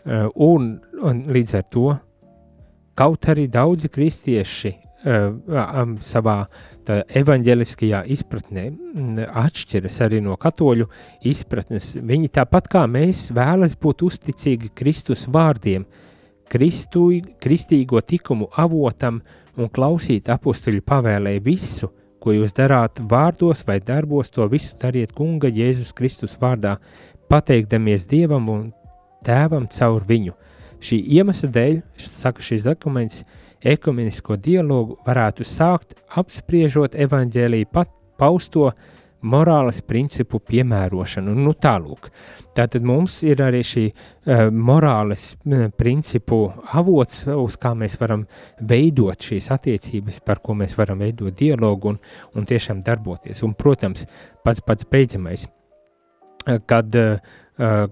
Uh, 0.00 0.30
un, 0.40 0.70
un 1.04 1.24
līdz 1.28 1.58
ar 1.58 1.66
to, 1.68 1.90
kaut 2.96 3.28
arī 3.28 3.44
daudzi 3.52 3.90
kristieši 3.92 4.72
savā 5.00 6.36
evaņģeliskajā 6.90 8.02
izpratnē 8.12 8.66
atšķiras 9.42 10.00
arī 10.04 10.20
no 10.24 10.36
katoļu 10.36 10.88
izpratnes. 11.30 11.94
Viņi 11.96 12.28
tāpat 12.28 12.68
kā 12.68 12.84
mēs 12.90 13.30
vēlas 13.32 13.76
būt 13.80 14.04
uzticīgi 14.08 14.72
Kristus 14.74 15.26
vārdiem, 15.28 15.86
Kristu, 16.50 17.06
kristīgo 17.38 18.00
tikumu 18.02 18.48
avotam 18.58 19.20
un 19.56 19.68
klausīt 19.70 20.28
apustuļu 20.34 20.82
pavēlēja 20.82 21.42
visu, 21.44 21.88
ko 22.20 22.34
jūs 22.34 22.52
darāt 22.56 22.98
vārdos 22.98 23.62
vai 23.68 23.78
darbos, 23.80 24.32
to 24.34 24.48
visu 24.50 24.74
dariet 24.80 25.14
kunga 25.16 25.48
Jēzus 25.48 25.94
Kristus 25.94 26.34
vārdā, 26.40 26.76
pateikdamies 27.30 28.06
Dievam 28.10 28.48
un 28.50 28.64
Tēvam 29.24 29.68
caur 29.70 30.02
viņu. 30.08 30.34
Šī 30.80 30.98
iemesla 31.20 31.50
dēļ, 31.54 31.78
saka 32.00 32.42
šis 32.42 32.64
dokuments, 32.66 33.22
ekumenisko 33.64 34.36
dialogu 34.40 34.98
varētu 35.06 35.44
sākt 35.44 35.98
apspriežot 36.16 36.96
evaņģēlīju 36.98 37.68
pat 37.72 37.92
pausto 38.20 38.70
morāles 39.20 39.82
principu 39.84 40.40
piemērošanu. 40.40 41.34
Nu, 41.36 41.52
tālūk. 41.52 42.08
Tātad 42.56 42.84
mums 42.86 43.18
ir 43.28 43.42
arī 43.44 43.60
šī 43.66 43.84
uh, 43.90 44.46
morāles 44.48 45.26
uh, 45.34 45.66
principu 45.76 46.38
avots, 46.72 47.26
uz 47.28 47.58
kā 47.60 47.74
mēs 47.76 47.98
varam 48.00 48.24
veidot 48.70 49.28
šīs 49.28 49.50
attiecības, 49.52 50.22
par 50.24 50.40
ko 50.44 50.56
mēs 50.56 50.76
varam 50.78 51.04
veidot 51.04 51.36
dialogu 51.36 51.92
un, 51.92 52.00
un 52.34 52.48
tiešām 52.48 52.80
darboties. 52.86 53.44
Un, 53.44 53.52
protams, 53.58 54.06
pats 54.44 54.64
pats 54.64 54.88
beidzamais, 54.88 55.44
uh, 55.44 56.56
kad 56.64 56.96
uh, 56.96 57.20
uh, 57.60 57.84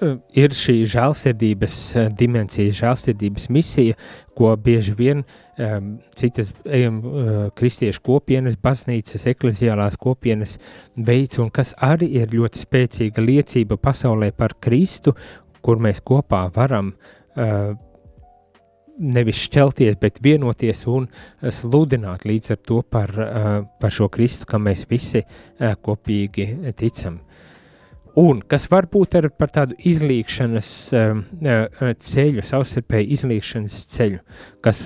ir 0.00 0.54
šī 0.54 0.82
žēlsirdības 0.88 1.74
dimensija, 2.18 2.74
žēlsirdības 2.80 3.48
misija, 3.54 3.96
ko 4.38 4.52
bieži 4.62 4.94
vien 4.98 5.24
um, 5.24 5.90
citas 6.18 6.52
um, 6.62 7.00
kristiešu 7.58 8.02
kopienas, 8.06 8.58
baznīcas, 8.62 9.26
ekleziālās 9.32 9.98
kopienas 9.98 10.58
veids, 10.94 11.40
un 11.42 11.50
kas 11.50 11.74
arī 11.82 12.12
ir 12.20 12.30
ļoti 12.34 12.62
spēcīga 12.62 13.24
liecība 13.24 13.78
pasaulē 13.82 14.30
par 14.38 14.54
Kristu, 14.62 15.16
kur 15.62 15.82
mēs 15.82 16.00
kopā 16.06 16.46
varam 16.54 16.92
uh, 16.94 17.74
nevis 18.98 19.42
šķelties, 19.46 19.98
bet 19.98 20.22
vienoties 20.22 20.84
un 20.90 21.06
sludināt 21.42 22.26
līdz 22.26 22.54
ar 22.54 22.62
to 22.70 22.82
par, 22.82 23.14
uh, 23.14 23.48
par 23.80 23.94
šo 23.94 24.10
Kristu, 24.14 24.46
kam 24.46 24.68
mēs 24.70 24.86
visi 24.90 25.24
uh, 25.24 25.74
kopīgi 25.82 26.74
ticam. 26.78 27.18
Un 28.18 28.40
kas 28.50 28.66
var 28.72 28.88
būt 28.90 29.18
ar, 29.20 29.28
par 29.30 29.52
tādu 29.54 29.76
izlīkšanas 29.86 30.70
uh, 30.96 31.20
ceļu, 32.08 32.44
savstarpēju 32.46 33.12
izlīkšanas 33.18 33.78
ceļu, 33.92 34.22
kas, 34.64 34.82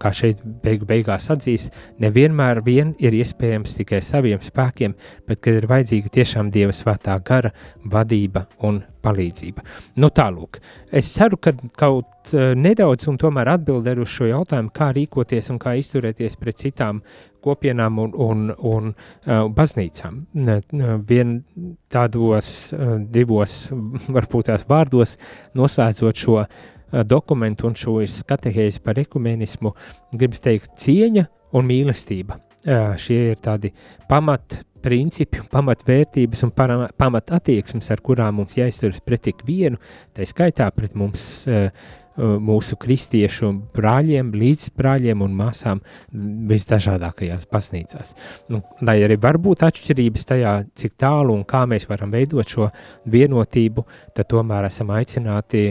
kā 0.00 0.12
šeit 0.14 0.40
beigu 0.64 0.88
beigās 0.88 1.30
atzīst, 1.32 1.74
nevienmēr 2.02 2.62
vien 2.66 2.94
ir 3.02 3.16
iespējams 3.20 3.76
tikai 3.80 4.02
saviem 4.04 4.42
spēkiem, 4.44 4.96
bet 5.28 5.42
kad 5.44 5.60
ir 5.60 5.68
vajadzīga 5.70 6.12
tiešām 6.18 6.50
Dieva 6.54 6.74
svētā 6.74 7.16
gara 7.24 7.52
vadība 7.90 8.46
un 8.66 8.82
palīdzība. 9.04 9.64
Nu 10.00 10.10
tālūk, 10.14 10.60
es 10.92 11.12
ceru, 11.14 11.38
ka 11.40 11.52
kaut 11.76 12.32
uh, 12.32 12.52
nedaudz 12.56 13.08
un 13.10 13.20
tomēr 13.20 13.54
atbildēju 13.58 14.04
uz 14.04 14.16
šo 14.16 14.30
jautājumu, 14.30 14.72
kā 14.74 14.90
rīkoties 14.96 15.52
un 15.52 15.60
kā 15.62 15.76
izturēties 15.80 16.38
pret 16.40 16.60
citām 16.62 17.02
kopienām 17.44 17.98
un, 18.00 18.14
un, 18.24 18.44
un 18.64 18.92
uh, 18.94 19.44
baznīcām. 19.52 20.22
Vien 21.08 21.34
tādos 21.92 22.48
uh, 22.72 22.94
divos, 23.12 23.58
varbūt 24.16 24.48
tās 24.48 24.64
vārdos, 24.70 25.18
noslēdzot 25.58 26.24
šo 26.24 26.38
uh, 26.40 26.62
dokumentu 27.08 27.68
un 27.68 27.78
šo 27.78 28.00
skatehēzi 28.10 28.82
par 28.84 29.00
ekumenismu, 29.02 29.74
gribas 30.14 30.44
teikt 30.44 30.76
cieņa 30.84 31.26
un 31.54 31.66
mīlestība. 31.70 32.38
Uh, 32.64 32.94
šie 32.96 33.34
ir 33.34 33.42
tādi 33.44 33.74
pamat 34.08 34.62
principi, 34.84 35.40
pamatvērtības 35.52 36.44
un 36.44 36.52
pamat 36.54 37.34
attieksmes, 37.36 37.90
ar 37.92 38.00
kurām 38.04 38.40
mums 38.40 38.56
jāizturas 38.56 39.00
pret 39.04 39.30
ikvienu, 39.32 39.80
tā 40.16 40.26
skaitā 40.28 40.68
pret 40.76 40.96
mums, 40.96 41.24
uh, 41.48 41.68
mūsu 42.14 42.76
kristiešu 42.78 43.50
brāļiem, 43.74 44.30
līdzbrāļiem 44.38 45.22
un 45.24 45.34
māsām 45.34 45.80
visdažādākajās 46.50 47.48
baznīcās. 47.50 48.14
Nu, 48.52 48.62
lai 48.86 49.00
arī 49.02 49.18
var 49.20 49.38
būt 49.42 49.64
atšķirības 49.66 50.28
tajā, 50.30 50.54
cik 50.78 50.94
tālu 51.00 51.34
un 51.34 51.42
kā 51.48 51.64
mēs 51.66 51.88
varam 51.90 52.14
veidot 52.14 52.46
šo 52.46 52.70
vienotību, 53.10 53.86
tad 54.14 54.30
tomēr 54.30 54.70
esam 54.70 54.94
aicināti 54.94 55.66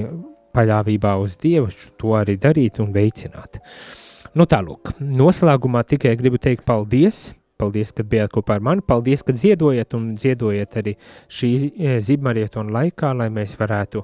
paļāvībā 0.56 1.16
uz 1.22 1.38
Dievu 1.42 1.70
to 2.00 2.16
arī 2.18 2.38
darīt 2.42 2.82
un 2.84 2.94
veicināt. 2.96 3.62
Nu 4.34 4.48
tālūk, 4.50 4.96
noslēgumā 5.00 5.84
tikai 5.86 6.16
gribu 6.18 6.42
teikt 6.42 6.66
paldies 6.66 7.32
Paldies, 7.64 7.94
ka 7.96 8.04
bijāt 8.08 8.34
kopā 8.34 8.58
ar 8.58 8.66
mani. 8.66 8.84
Paldies, 8.86 9.22
ka 9.26 9.36
ziedojat 9.38 9.94
un 9.98 10.10
ziedojat 10.20 10.80
arī 10.82 10.96
šī 11.32 11.52
e, 11.54 11.94
zibmarietona 12.04 12.74
laikā, 12.80 13.14
lai 13.20 13.30
mēs 13.34 13.56
varētu 13.60 14.04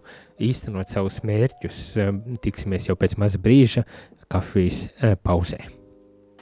īstenot 0.50 0.94
savus 0.94 1.20
mērķus. 1.26 1.82
E, 1.98 2.08
tiksimies 2.46 2.88
jau 2.92 2.98
pēc 3.00 3.18
maza 3.20 3.42
brīža 3.42 3.86
kafijas 4.30 4.86
e, 5.02 5.16
pauzē. 5.26 5.79